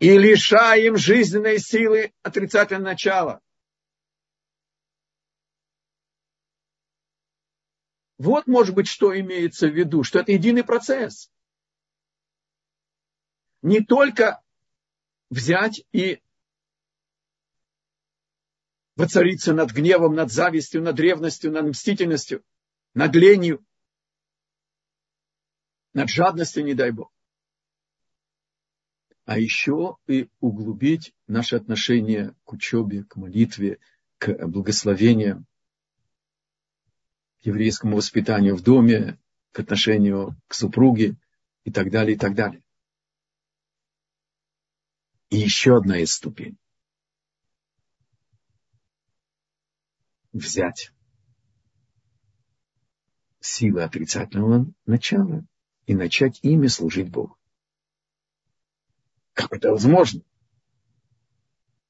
и 0.00 0.18
лишаем 0.18 0.96
жизненной 0.96 1.58
силы 1.58 2.12
отрицательного 2.22 2.84
начала. 2.84 3.40
Вот, 8.18 8.46
может 8.46 8.74
быть, 8.74 8.88
что 8.88 9.18
имеется 9.18 9.68
в 9.68 9.74
виду, 9.74 10.02
что 10.02 10.18
это 10.18 10.32
единый 10.32 10.64
процесс. 10.64 11.30
Не 13.62 13.80
только 13.80 14.42
взять 15.30 15.84
и 15.92 16.20
воцариться 18.96 19.54
над 19.54 19.72
гневом, 19.72 20.14
над 20.14 20.30
завистью, 20.30 20.82
над 20.82 20.98
ревностью, 20.98 21.50
над 21.52 21.66
мстительностью, 21.66 22.44
над 22.94 23.14
ленью, 23.14 23.64
над 25.94 26.08
жадностью, 26.08 26.64
не 26.64 26.74
дай 26.74 26.90
Бог. 26.90 27.12
А 29.24 29.38
еще 29.38 29.96
и 30.06 30.28
углубить 30.40 31.14
наше 31.26 31.56
отношение 31.56 32.34
к 32.44 32.52
учебе, 32.52 33.04
к 33.04 33.16
молитве, 33.16 33.78
к 34.18 34.46
благословениям, 34.46 35.46
к 37.40 37.46
еврейскому 37.46 37.96
воспитанию 37.96 38.56
в 38.56 38.62
доме, 38.62 39.18
к 39.52 39.60
отношению 39.60 40.36
к 40.48 40.54
супруге 40.54 41.16
и 41.64 41.70
так 41.70 41.90
далее, 41.90 42.16
и 42.16 42.18
так 42.18 42.34
далее. 42.34 42.62
И 45.30 45.38
еще 45.38 45.76
одна 45.76 45.98
из 45.98 46.12
ступеней. 46.12 46.61
Взять 50.32 50.92
силы 53.40 53.82
отрицательного 53.82 54.66
начала 54.86 55.44
и 55.86 55.94
начать 55.94 56.38
ими 56.42 56.68
служить 56.68 57.10
Богу. 57.10 57.36
Как 59.34 59.52
это 59.52 59.70
возможно? 59.70 60.22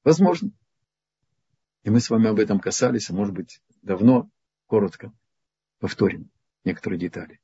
Возможно. 0.03 0.51
И 1.83 1.89
мы 1.89 1.99
с 1.99 2.09
вами 2.09 2.27
об 2.27 2.39
этом 2.39 2.59
касались, 2.59 3.09
а 3.09 3.13
может 3.13 3.33
быть, 3.33 3.61
давно, 3.81 4.29
коротко 4.67 5.13
повторим 5.79 6.29
некоторые 6.63 6.99
детали. 6.99 7.39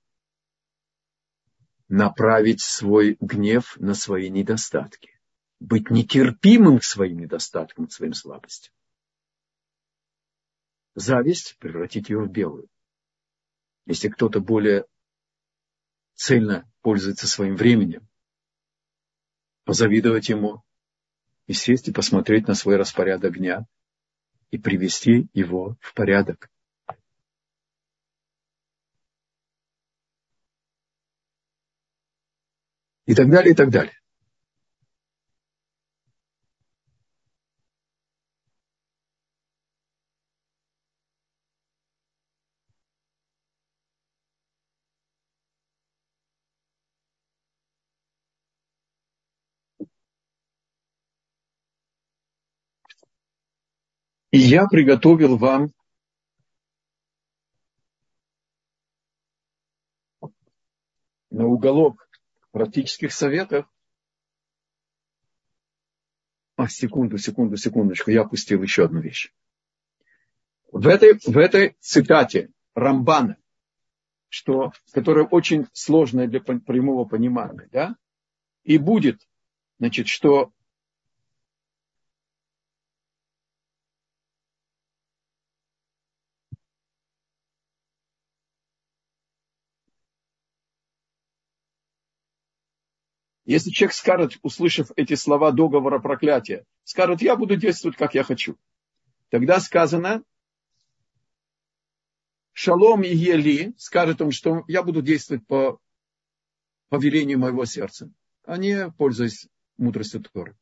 Направить 1.87 2.61
свой 2.61 3.17
гнев 3.19 3.75
на 3.79 3.93
свои 3.93 4.29
недостатки. 4.29 5.19
Быть 5.59 5.89
нетерпимым 5.89 6.79
к 6.79 6.83
своим 6.83 7.19
недостаткам, 7.19 7.87
к 7.87 7.91
своим 7.91 8.13
слабостям. 8.13 8.73
Зависть 10.95 11.57
превратить 11.59 12.09
ее 12.09 12.19
в 12.19 12.31
белую. 12.31 12.67
Если 13.85 14.09
кто-то 14.09 14.39
более 14.39 14.85
цельно 16.15 16.69
пользуется 16.81 17.27
своим 17.27 17.55
временем, 17.55 18.07
позавидовать 19.63 20.29
ему 20.29 20.63
и 21.47 21.53
сесть 21.53 21.87
и 21.87 21.93
посмотреть 21.93 22.47
на 22.47 22.55
свой 22.55 22.75
распорядок 22.75 23.37
дня 23.37 23.65
и 24.51 24.57
привести 24.57 25.27
его 25.33 25.77
в 25.79 25.93
порядок. 25.93 26.49
И 33.05 33.15
так 33.15 33.29
далее, 33.29 33.53
и 33.53 33.55
так 33.55 33.71
далее. 33.71 33.98
И 54.31 54.37
я 54.37 54.67
приготовил 54.67 55.37
вам 55.37 55.71
на 61.31 61.47
уголок 61.47 62.07
практических 62.51 63.11
советов. 63.11 63.65
А, 66.57 66.67
секунду, 66.67 67.17
секунду, 67.17 67.57
секундочку, 67.57 68.11
я 68.11 68.21
опустил 68.21 68.61
еще 68.61 68.85
одну 68.85 68.99
вещь. 68.99 69.33
В 70.71 70.87
этой, 70.87 71.13
в 71.13 71.37
этой 71.37 71.75
цитате 71.79 72.51
Рамбана, 72.75 73.37
что, 74.27 74.73
которая 74.91 75.25
очень 75.25 75.67
сложная 75.73 76.27
для 76.27 76.41
прямого 76.41 77.05
понимания, 77.05 77.67
да, 77.71 77.95
и 78.63 78.77
будет, 78.77 79.27
значит, 79.79 80.07
что 80.07 80.51
Если 93.49 93.71
человек 93.71 93.95
скажет, 93.95 94.37
услышав 94.43 94.91
эти 94.95 95.15
слова 95.15 95.51
договора 95.51 95.97
проклятия, 95.97 96.65
скажет, 96.83 97.23
я 97.23 97.35
буду 97.35 97.55
действовать, 97.55 97.97
как 97.97 98.13
я 98.13 98.23
хочу. 98.23 98.55
Тогда 99.29 99.59
сказано, 99.59 100.21
шалом 102.53 103.01
и 103.01 103.07
ели, 103.07 103.73
скажет 103.75 104.21
он, 104.21 104.29
что 104.29 104.63
я 104.67 104.83
буду 104.83 105.01
действовать 105.01 105.47
по 105.47 105.79
повелению 106.89 107.39
моего 107.39 107.65
сердца, 107.65 108.11
а 108.43 108.55
не 108.57 108.91
пользуясь 108.91 109.47
мудростью 109.77 110.21
Торы. 110.21 110.55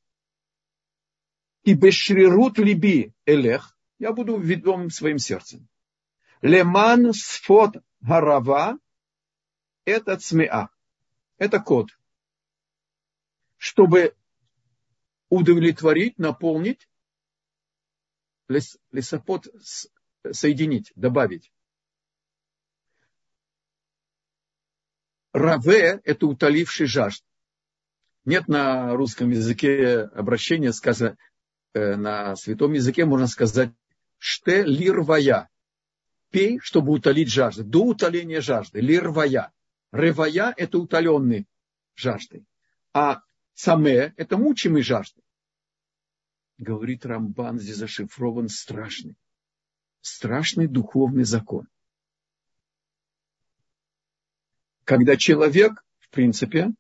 И 1.63 1.73
бешрирут 1.73 2.57
либи 2.57 3.11
элех, 3.25 3.77
я 3.99 4.13
буду 4.13 4.38
ведом 4.38 4.91
своим 4.91 5.17
сердцем. 5.17 5.67
Леман 6.41 7.11
сфот 7.11 7.83
гарава, 7.99 8.79
это 9.83 10.15
цмеа, 10.15 10.69
это 11.38 11.59
код 11.59 11.89
чтобы 13.57 14.15
удовлетворить, 15.29 16.17
наполнить, 16.17 16.87
лес, 18.47 18.77
лесопод 18.91 19.47
соединить, 20.31 20.91
добавить. 20.95 21.51
Раве– 25.33 26.01
это 26.03 26.27
утоливший 26.27 26.87
жажд. 26.87 27.23
Нет 28.25 28.47
на 28.47 28.93
русском 28.95 29.29
языке 29.29 29.99
обращения, 29.99 30.73
сказано, 30.73 31.17
э, 31.73 31.95
на 31.95 32.35
святом 32.35 32.73
языке 32.73 33.05
можно 33.05 33.27
сказать 33.27 33.71
«ште 34.17 34.63
лирвая». 34.63 35.49
Пей, 36.29 36.59
чтобы 36.59 36.91
утолить 36.91 37.31
жажду. 37.31 37.63
До 37.63 37.85
утоления 37.85 38.41
жажды. 38.41 38.81
Лирвая. 38.81 39.53
Ревая– 39.93 40.53
это 40.57 40.77
утоленный 40.79 41.47
жаждой. 41.95 42.45
А 42.93 43.21
Саме– 43.59 44.13
это 44.17 44.37
мучимый 44.37 44.83
жаждой. 44.83 45.23
Говорит 46.59 47.07
Рамбан, 47.07 47.59
здесь 47.59 47.77
зашифрован 47.77 48.49
страшный, 48.49 49.15
страшный 50.01 50.67
духовный 50.67 51.23
закон. 51.23 51.67
Когда 54.83 55.17
человек, 55.17 55.83
в 55.97 56.09
принципе, 56.09 56.71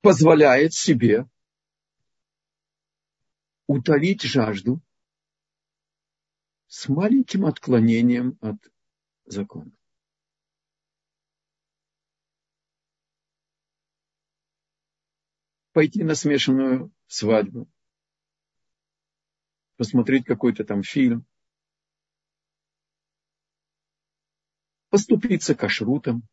позволяет 0.00 0.74
себе 0.74 1.26
утолить 3.72 4.22
жажду 4.22 4.80
с 6.66 6.88
маленьким 6.88 7.46
отклонением 7.46 8.38
от 8.40 8.56
закона. 9.24 9.72
Пойти 15.72 16.04
на 16.04 16.14
смешанную 16.14 16.92
свадьбу, 17.06 17.66
посмотреть 19.76 20.26
какой-то 20.26 20.64
там 20.64 20.82
фильм, 20.82 21.24
поступиться 24.90 25.54
кашрутом, 25.54 26.28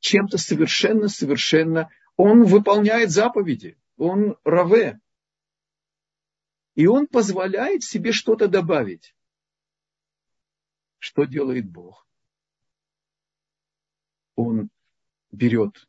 чем-то 0.00 0.38
совершенно-совершенно 0.38 1.90
он 2.16 2.44
выполняет 2.44 3.10
заповеди 3.10 3.78
он 3.96 4.36
раве. 4.44 5.00
И 6.74 6.86
он 6.86 7.06
позволяет 7.06 7.82
себе 7.82 8.12
что-то 8.12 8.48
добавить. 8.48 9.14
Что 10.98 11.24
делает 11.24 11.70
Бог? 11.70 12.06
Он 14.34 14.70
берет 15.30 15.88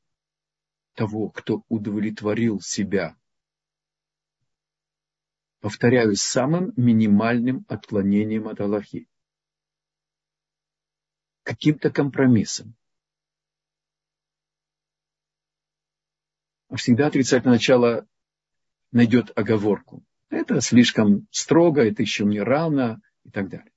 того, 0.94 1.30
кто 1.30 1.64
удовлетворил 1.70 2.60
себя, 2.62 3.16
повторяю, 5.60 6.16
самым 6.16 6.74
минимальным 6.76 7.66
отклонением 7.70 8.48
от 8.48 8.60
Аллахи, 8.60 9.08
каким-то 11.44 11.90
компромиссом. 11.90 12.76
Всегда 16.76 17.08
отрицательное 17.08 17.56
начало 17.56 18.08
найдет 18.92 19.32
оговорку. 19.36 20.04
Это 20.30 20.62
слишком 20.62 21.28
строго, 21.32 21.82
это 21.82 22.02
еще 22.02 22.26
не 22.26 22.40
равно 22.40 23.00
и 23.24 23.30
так 23.30 23.50
далее. 23.50 23.72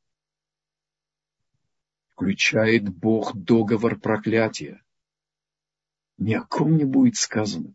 включает 2.12 2.88
Бог 2.88 3.36
договор 3.36 4.00
проклятия. 4.00 4.82
Ни 6.16 6.32
о 6.32 6.42
ком 6.42 6.78
не 6.78 6.84
будет 6.84 7.16
сказано. 7.16 7.74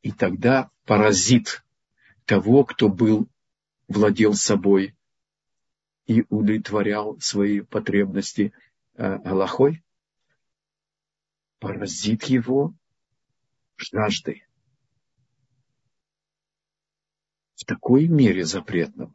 И 0.00 0.10
тогда 0.10 0.70
паразит 0.86 1.62
того, 2.24 2.64
кто 2.64 2.88
был, 2.88 3.28
владел 3.88 4.32
собой 4.32 4.96
и 6.06 6.24
удовлетворял 6.30 7.20
свои 7.20 7.60
потребности 7.60 8.54
э, 8.94 9.04
Аллахой, 9.04 9.84
поразит 11.58 12.24
его 12.24 12.74
жаждой. 13.80 14.46
В 17.54 17.64
такой 17.64 18.08
мере 18.08 18.44
запретного, 18.44 19.14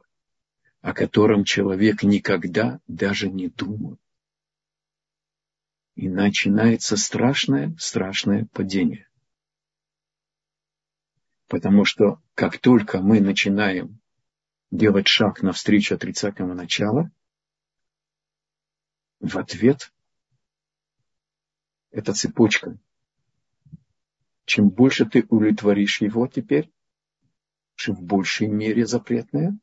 о 0.81 0.93
котором 0.93 1.43
человек 1.43 2.03
никогда 2.03 2.79
даже 2.87 3.29
не 3.29 3.47
думал. 3.47 3.97
И 5.95 6.09
начинается 6.09 6.97
страшное, 6.97 7.75
страшное 7.79 8.45
падение. 8.51 9.09
Потому 11.47 11.85
что 11.85 12.21
как 12.33 12.59
только 12.59 12.99
мы 12.99 13.21
начинаем 13.21 13.99
делать 14.71 15.07
шаг 15.07 15.41
навстречу 15.41 15.95
отрицательного 15.95 16.53
начала, 16.53 17.11
в 19.19 19.37
ответ 19.37 19.91
это 21.91 22.13
цепочка. 22.13 22.77
Чем 24.45 24.69
больше 24.69 25.05
ты 25.05 25.25
удовлетворишь 25.29 26.01
его 26.01 26.27
теперь, 26.27 26.71
чем 27.75 27.95
в 27.95 28.03
большей 28.03 28.47
мере 28.47 28.85
запретное, 28.85 29.57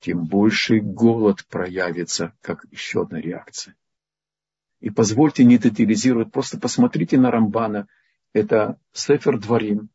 тем 0.00 0.26
больше 0.26 0.80
голод 0.80 1.46
проявится, 1.46 2.34
как 2.40 2.66
еще 2.70 3.02
одна 3.02 3.20
реакция. 3.20 3.74
И 4.80 4.90
позвольте 4.90 5.44
не 5.44 5.58
детализировать, 5.58 6.32
просто 6.32 6.60
посмотрите 6.60 7.18
на 7.18 7.30
Рамбана. 7.30 7.88
Это 8.32 8.78
Сефер 8.92 9.38
Дворим, 9.38 9.88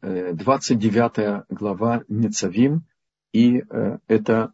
29 0.00 1.46
глава 1.50 2.04
Нецавим, 2.08 2.86
и 3.32 3.58
э, 3.58 3.98
это 4.06 4.52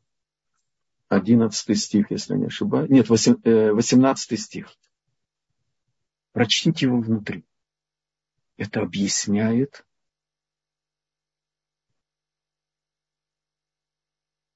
11 1.08 1.78
стих, 1.78 2.10
если 2.10 2.36
не 2.36 2.46
ошибаюсь. 2.46 2.90
Нет, 2.90 3.08
18 3.08 4.32
э, 4.32 4.36
стих. 4.36 4.74
Прочтите 6.32 6.86
его 6.86 7.00
внутри. 7.00 7.44
Это 8.56 8.80
объясняет 8.80 9.84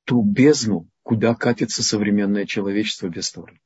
ту 0.05 0.22
бездну, 0.22 0.89
куда 1.03 1.35
катится 1.35 1.83
современное 1.83 2.47
человечество 2.47 3.09
без 3.09 3.31
Торы. 3.31 3.61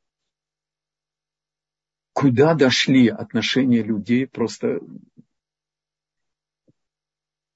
Куда 2.12 2.54
дошли 2.54 3.08
отношения 3.08 3.82
людей, 3.82 4.26
просто 4.26 4.80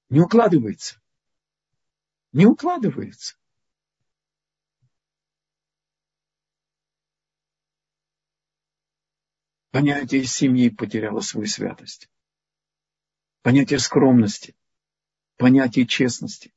не 0.09 0.21
укладывается. 0.21 1.01
Не 2.31 2.45
укладывается. 2.45 3.35
Понятие 9.75 10.23
семьи 10.23 10.69
потеряло 10.69 11.19
свою 11.19 11.47
святость. 11.47 12.09
Понятие 13.41 13.79
скромности. 13.79 14.55
Понятие 15.35 15.85
честности. 15.85 16.53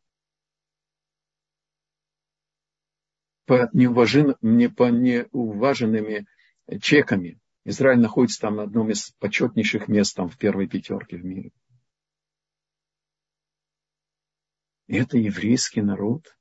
По, 3.44 3.68
не, 3.72 4.68
по 4.68 4.90
неуваженными 4.90 6.28
чеками. 6.80 7.40
Израиль 7.64 7.98
находится 7.98 8.40
там 8.42 8.54
на 8.54 8.62
одном 8.62 8.92
из 8.92 9.10
почетнейших 9.18 9.88
мест 9.88 10.14
там, 10.14 10.28
в 10.28 10.38
первой 10.38 10.68
пятерке 10.68 11.16
в 11.16 11.24
мире. 11.24 11.50
это 14.86 15.18
еврейский 15.18 15.82
народ. 15.82 16.38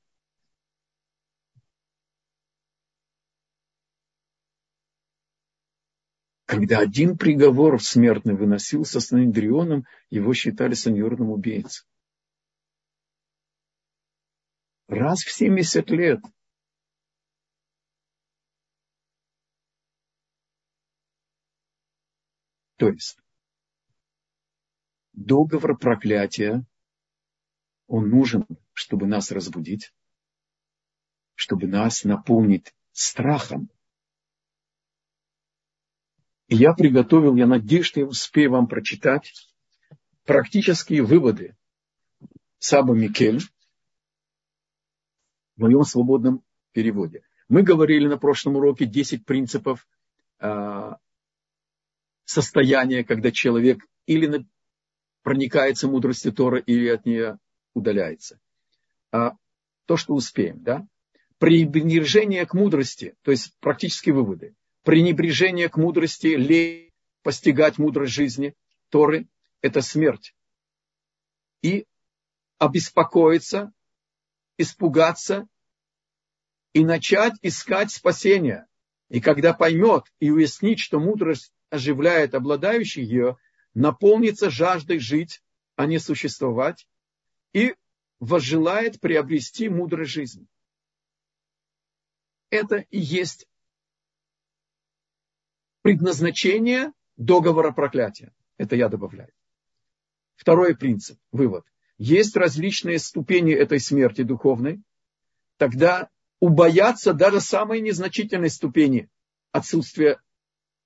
Когда 6.48 6.80
один 6.80 7.18
приговор 7.18 7.84
смертный 7.84 8.34
выносился 8.34 9.02
с 9.02 9.08
Сандрионом, 9.08 9.86
его 10.10 10.34
считали 10.34 10.76
саньорным 10.76 11.30
убийцей. 11.30 11.86
Раз 14.88 15.24
в 15.24 15.32
70 15.32 15.90
лет. 15.90 16.22
То 22.78 22.88
есть, 22.88 23.20
договор 25.12 25.78
проклятия 25.78 26.64
он 27.88 28.10
нужен, 28.10 28.46
чтобы 28.72 29.06
нас 29.06 29.32
разбудить, 29.32 29.94
чтобы 31.36 31.68
нас 31.68 32.06
наполнить 32.06 32.74
страхом. 32.94 33.70
Я 36.50 36.74
приготовил, 36.74 37.36
я 37.36 37.46
надеюсь, 37.46 37.86
что 37.86 38.00
я 38.00 38.06
успею 38.06 38.52
вам 38.52 38.68
прочитать 38.68 39.34
практические 40.24 41.04
выводы 41.04 41.58
Саба 42.60 42.94
Микель 42.94 43.42
в 45.56 45.62
моем 45.62 45.84
свободном 45.84 46.44
переводе. 46.72 47.24
Мы 47.50 47.64
говорили 47.64 48.08
на 48.08 48.18
прошлом 48.18 48.56
уроке 48.56 48.86
10 48.86 49.26
принципов 49.26 49.88
э, 50.40 50.92
состояния, 52.24 53.04
когда 53.04 53.32
человек 53.32 53.80
или 54.06 54.46
проникается 55.24 55.88
мудростью 55.88 56.32
Тора, 56.32 56.60
или 56.60 56.88
от 56.88 57.06
нее 57.06 57.40
удаляется. 57.74 58.40
А 59.12 59.34
то, 59.86 59.98
что 59.98 60.14
успеем, 60.14 60.64
да? 60.64 60.88
Пренебрежение 61.40 62.46
к 62.46 62.54
мудрости, 62.54 63.16
то 63.22 63.32
есть 63.32 63.54
практические 63.60 64.16
выводы. 64.16 64.56
Пренебрежение 64.88 65.68
к 65.68 65.76
мудрости, 65.76 66.28
лень 66.28 66.94
постигать 67.22 67.78
мудрость 67.78 68.14
жизни, 68.14 68.56
Торы– 68.88 69.28
это 69.62 69.82
смерть. 69.82 70.34
И 71.62 71.86
обеспокоиться, 72.58 73.74
испугаться 74.58 75.46
и 76.72 76.86
начать 76.86 77.34
искать 77.42 77.92
спасения. 77.92 78.66
И 79.10 79.20
когда 79.20 79.54
поймет 79.54 80.06
и 80.22 80.32
уяснит, 80.32 80.80
что 80.80 81.02
мудрость 81.02 81.52
оживляет 81.70 82.34
обладающий 82.34 83.04
ее, 83.04 83.36
наполнится 83.74 84.50
жаждой 84.50 85.00
жить, 85.00 85.44
а 85.76 85.86
не 85.86 86.00
существовать, 86.00 86.88
и 87.52 87.76
возжелает 88.22 89.02
приобрести 89.02 89.68
мудрость 89.68 90.12
жизни. 90.12 90.48
Это 92.50 92.86
и 92.90 93.00
есть 93.00 93.47
предназначение 95.88 96.92
договора 97.16 97.72
проклятия. 97.72 98.34
Это 98.58 98.76
я 98.76 98.90
добавляю. 98.90 99.32
Второй 100.36 100.76
принцип, 100.76 101.18
вывод. 101.32 101.64
Есть 101.98 102.36
различные 102.36 103.00
ступени 103.00 103.54
этой 103.54 103.80
смерти 103.80 104.24
духовной, 104.24 104.82
тогда 105.56 106.10
убояться 106.42 107.14
даже 107.14 107.40
самой 107.40 107.80
незначительной 107.80 108.50
ступени 108.50 109.08
отсутствия 109.54 110.20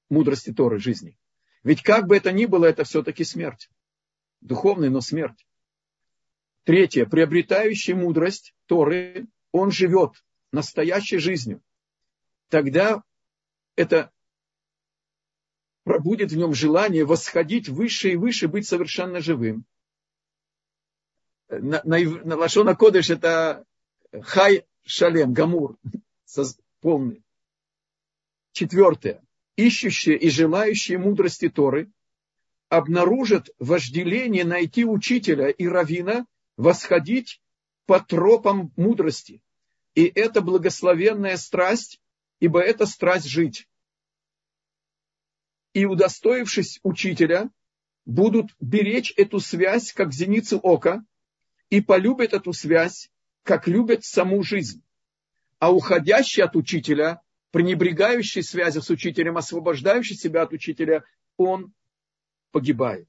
мудрости 0.08 0.54
Торы 0.54 0.78
жизни. 0.78 1.18
Ведь 1.64 1.82
как 1.82 2.06
бы 2.06 2.16
это 2.16 2.32
ни 2.32 2.46
было, 2.46 2.66
это 2.66 2.84
все-таки 2.84 3.24
смерть. 3.24 3.72
Духовная, 4.40 4.92
но 4.92 5.02
смерть. 5.02 5.48
Третье. 6.64 7.08
Приобретающий 7.08 7.96
мудрость 7.96 8.54
Торы, 8.68 9.26
он 9.52 9.72
живет 9.72 10.24
настоящей 10.52 11.18
жизнью. 11.18 11.60
Тогда 12.50 13.02
это 13.76 14.12
пробудет 15.84 16.32
в 16.32 16.38
нем 16.38 16.54
желание 16.54 17.06
восходить 17.06 17.70
выше 17.70 18.12
и 18.12 18.16
выше, 18.16 18.48
быть 18.48 18.68
совершенно 18.68 19.20
живым. 19.20 19.66
На, 21.50 21.82
на, 21.84 22.00
на 22.00 22.36
Лашона 22.38 22.76
Кодыш 22.76 23.10
это 23.10 23.66
хай 24.22 24.66
шалем, 24.84 25.34
гамур, 25.34 25.78
полный. 26.82 27.24
Четвертое. 28.52 29.24
Ищущие 29.56 30.18
и 30.18 30.30
желающие 30.30 30.98
мудрости 30.98 31.50
Торы 31.50 31.92
обнаружат 32.70 33.50
вожделение 33.60 34.46
найти 34.46 34.86
учителя 34.86 35.50
и 35.50 35.68
равина 35.68 36.26
восходить 36.58 37.42
по 37.86 38.00
тропам 38.00 38.72
мудрости. 38.78 39.42
И 39.94 40.06
это 40.06 40.42
благословенная 40.42 41.36
страсть, 41.36 42.00
ибо 42.40 42.62
это 42.62 42.86
страсть 42.86 43.28
жить. 43.28 43.68
И 45.74 45.86
удостоившись 45.86 46.80
учителя, 46.84 47.50
будут 48.06 48.52
беречь 48.60 49.14
эту 49.16 49.40
связь, 49.40 49.94
как 49.94 50.14
зеницу 50.14 50.58
ока, 50.58 51.06
и 51.70 51.82
полюбят 51.82 52.34
эту 52.34 52.54
связь, 52.54 53.10
как 53.44 53.68
любят 53.68 54.04
саму 54.04 54.44
жизнь. 54.44 54.84
а 55.60 55.72
уходящий 55.72 56.42
от 56.42 56.56
учителя, 56.56 57.22
пренебрегающий 57.52 58.42
связи 58.42 58.80
с 58.80 58.90
учителем, 58.90 59.38
освобождающий 59.38 60.16
себя 60.16 60.42
от 60.42 60.54
учителя, 60.54 61.04
он 61.38 61.72
погибает. 62.52 63.08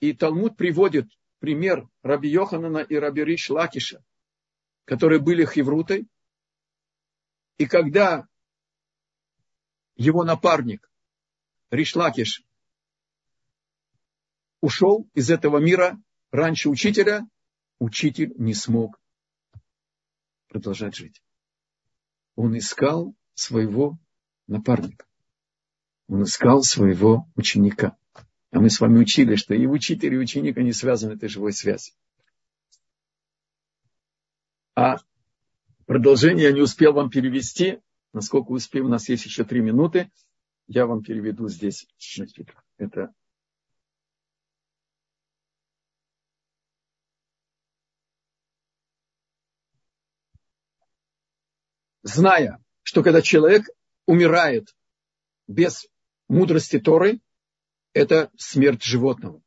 И 0.00 0.12
Талмуд 0.12 0.58
приводит 0.58 1.08
пример 1.38 1.88
Раби 2.02 2.28
Йоханана 2.28 2.78
и 2.78 2.94
Раби 2.96 3.24
Риш 3.24 3.48
Лакиша, 3.48 4.04
которые 4.84 5.18
были 5.18 5.46
хеврутой. 5.46 6.06
И 7.56 7.64
когда 7.64 8.28
его 9.96 10.24
напарник 10.24 10.87
Ришлакиш 11.70 12.44
ушел 14.60 15.08
из 15.14 15.30
этого 15.30 15.58
мира 15.58 16.00
раньше 16.30 16.68
учителя, 16.68 17.26
учитель 17.78 18.34
не 18.38 18.54
смог 18.54 19.00
продолжать 20.48 20.96
жить. 20.96 21.22
Он 22.36 22.56
искал 22.56 23.14
своего 23.34 23.98
напарника. 24.46 25.06
Он 26.08 26.22
искал 26.22 26.62
своего 26.62 27.28
ученика. 27.36 27.96
А 28.50 28.60
мы 28.60 28.70
с 28.70 28.80
вами 28.80 28.98
учили, 28.98 29.36
что 29.36 29.54
и 29.54 29.66
учитель, 29.66 30.14
и 30.14 30.18
ученик, 30.18 30.56
они 30.56 30.72
связаны 30.72 31.12
этой 31.12 31.28
живой 31.28 31.52
связью. 31.52 31.94
А 34.74 34.98
продолжение 35.84 36.44
я 36.44 36.52
не 36.52 36.62
успел 36.62 36.94
вам 36.94 37.10
перевести. 37.10 37.80
Насколько 38.14 38.52
успею, 38.52 38.86
у 38.86 38.88
нас 38.88 39.08
есть 39.10 39.26
еще 39.26 39.44
три 39.44 39.60
минуты. 39.60 40.10
Я 40.68 40.86
вам 40.86 41.02
переведу 41.02 41.48
здесь. 41.48 41.88
Это 42.76 43.14
зная, 52.02 52.62
что 52.82 53.02
когда 53.02 53.22
человек 53.22 53.66
умирает 54.06 54.76
без 55.46 55.88
мудрости 56.28 56.78
Торы, 56.78 57.20
это 57.94 58.30
смерть 58.36 58.82
животного. 58.82 59.42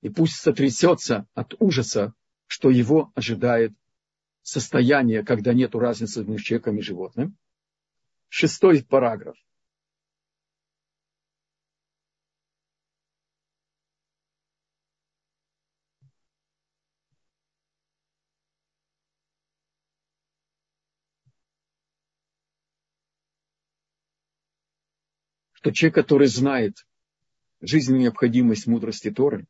И 0.00 0.08
пусть 0.08 0.36
сотрясется 0.36 1.26
от 1.34 1.54
ужаса, 1.60 2.14
что 2.46 2.70
его 2.70 3.12
ожидает 3.16 3.72
состояние, 4.42 5.24
когда 5.24 5.52
нет 5.52 5.74
разницы 5.74 6.24
между 6.24 6.44
человеком 6.44 6.78
и 6.78 6.82
животным. 6.82 7.36
Шестой 8.28 8.84
параграф. 8.84 9.36
Что 25.62 25.70
человек, 25.70 25.94
который 25.94 26.26
знает 26.26 26.84
жизненную 27.60 28.02
необходимость 28.02 28.66
мудрости 28.66 29.12
Торы, 29.12 29.46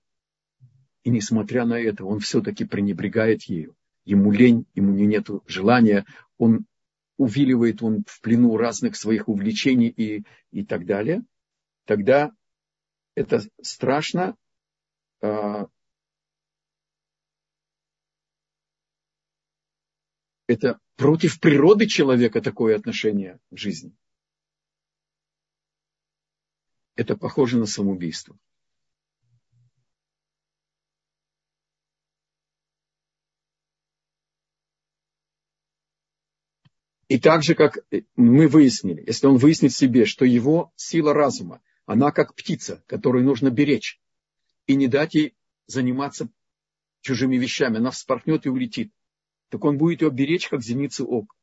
и 1.04 1.10
несмотря 1.10 1.64
на 1.64 1.80
это, 1.80 2.04
он 2.04 2.20
все-таки 2.20 2.66
пренебрегает 2.66 3.44
ею. 3.44 3.74
Ему 4.04 4.30
лень, 4.30 4.66
ему 4.74 4.92
нет 4.92 5.28
желания, 5.46 6.04
он 6.36 6.66
увиливает, 7.16 7.82
он 7.82 8.04
в 8.06 8.20
плену 8.20 8.58
разных 8.58 8.96
своих 8.96 9.26
увлечений 9.26 9.88
и, 9.88 10.24
и 10.50 10.66
так 10.66 10.84
далее. 10.84 11.24
Тогда 11.86 12.30
это 13.14 13.40
страшно. 13.62 14.36
А, 15.22 15.66
это 20.46 20.78
против 20.96 21.40
природы 21.40 21.86
человека 21.86 22.42
такое 22.42 22.76
отношение 22.76 23.38
к 23.50 23.56
жизни. 23.56 23.96
Это 26.96 27.16
похоже 27.16 27.58
на 27.58 27.66
самоубийство. 27.66 28.38
И 37.08 37.18
так 37.18 37.42
же, 37.42 37.54
как 37.54 37.78
мы 38.16 38.48
выяснили, 38.48 39.04
если 39.06 39.26
он 39.26 39.36
выяснит 39.36 39.72
себе, 39.74 40.06
что 40.06 40.24
его 40.24 40.72
сила 40.76 41.12
разума, 41.12 41.60
она 41.84 42.10
как 42.10 42.34
птица, 42.34 42.82
которую 42.86 43.24
нужно 43.24 43.50
беречь, 43.50 44.00
и 44.66 44.74
не 44.74 44.88
дать 44.88 45.14
ей 45.14 45.36
заниматься 45.66 46.30
чужими 47.02 47.36
вещами, 47.36 47.78
она 47.78 47.90
вспорхнет 47.90 48.46
и 48.46 48.48
улетит, 48.48 48.92
так 49.50 49.62
он 49.64 49.76
будет 49.76 50.00
ее 50.00 50.10
беречь, 50.10 50.48
как 50.48 50.62
зеницу 50.62 51.06
ока. 51.06 51.34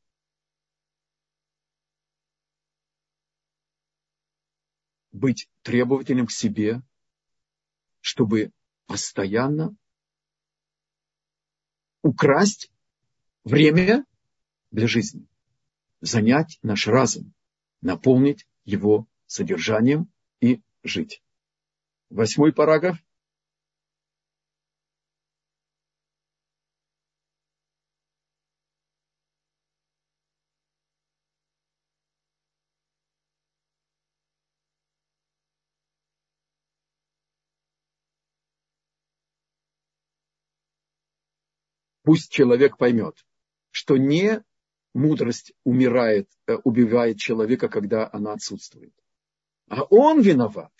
Быть 5.20 5.49
требовательным 5.63 6.28
к 6.28 6.32
себе, 6.32 6.82
чтобы 7.99 8.51
постоянно 8.88 9.76
украсть 12.01 12.72
время 13.43 14.05
для 14.72 14.88
жизни, 14.88 15.28
занять 15.99 16.57
наш 16.63 16.88
разум, 16.88 17.34
наполнить 17.82 18.47
его 18.63 19.07
содержанием 19.28 20.09
и 20.39 20.61
жить. 20.84 21.22
Восьмой 22.09 22.53
параграф. 22.53 22.97
Пусть 42.04 42.32
человек 42.32 42.78
поймет, 42.78 43.26
что 43.72 43.97
не 43.97 44.43
мудрость 44.93 45.54
умирает, 45.64 46.30
э, 46.47 46.56
убивает 46.64 47.18
человека, 47.18 47.70
когда 47.70 48.10
она 48.12 48.34
отсутствует, 48.34 48.93
а 49.68 49.84
он 49.84 50.22
виноват. 50.22 50.72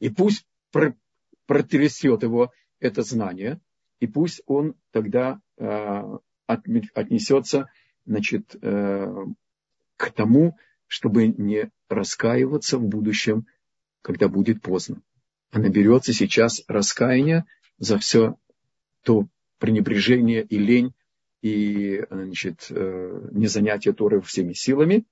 И 0.00 0.10
пусть 0.10 0.46
протрясет 1.46 2.22
его 2.22 2.52
это 2.80 3.02
знание, 3.02 3.60
и 4.00 4.06
пусть 4.06 4.42
он 4.46 4.74
тогда 4.90 5.40
э, 5.56 6.18
отнесется 6.46 7.70
значит, 8.04 8.56
э, 8.60 9.26
к 9.96 10.10
тому, 10.10 10.58
чтобы 10.86 11.28
не 11.28 11.70
раскаиваться 11.88 12.78
в 12.78 12.84
будущем, 12.84 13.46
когда 14.02 14.28
будет 14.28 14.60
поздно. 14.60 15.00
А 15.50 15.58
наберется 15.58 16.12
сейчас 16.12 16.62
раскаяние 16.68 17.44
за 17.78 17.98
все 17.98 18.36
то 19.02 19.28
пренебрежение 19.58 20.42
и 20.42 20.58
лень, 20.58 20.94
и 21.42 22.04
значит, 22.10 22.66
э, 22.70 23.28
незанятие 23.32 23.94
Торы 23.94 24.20
всеми 24.20 24.52
силами. 24.52 25.04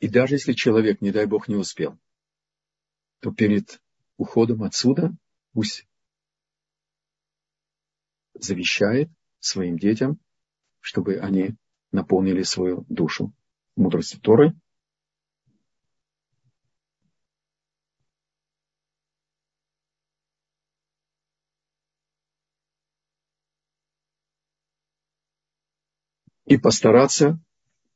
И 0.00 0.08
даже 0.08 0.36
если 0.36 0.54
человек, 0.54 1.02
не 1.02 1.10
дай 1.10 1.26
Бог, 1.26 1.46
не 1.46 1.56
успел, 1.56 1.98
то 3.20 3.30
перед 3.30 3.82
уходом 4.16 4.62
отсюда 4.62 5.12
пусть 5.52 5.86
завещает 8.32 9.10
своим 9.40 9.78
детям, 9.78 10.18
чтобы 10.80 11.18
они 11.18 11.56
наполнили 11.92 12.42
свою 12.42 12.84
душу 12.88 13.32
мудростью 13.76 14.20
Торы. 14.20 14.54
И 26.44 26.56
постараться 26.56 27.38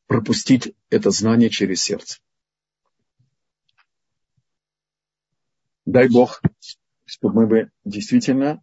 пропустить 0.07 0.75
это 0.89 1.11
знание 1.11 1.51
через 1.51 1.83
сердце. 1.83 2.21
Дай 5.85 6.09
Бог, 6.09 6.41
чтобы 7.05 7.35
мы 7.35 7.47
бы 7.47 7.71
действительно 7.85 8.63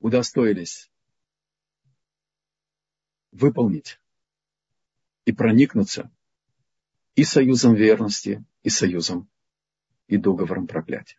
удостоились 0.00 0.90
выполнить 3.32 4.00
и 5.24 5.32
проникнуться 5.32 6.10
и 7.14 7.24
союзом 7.24 7.74
верности, 7.74 8.44
и 8.62 8.68
союзом, 8.68 9.28
и 10.06 10.16
договором 10.16 10.66
проклятия. 10.66 11.16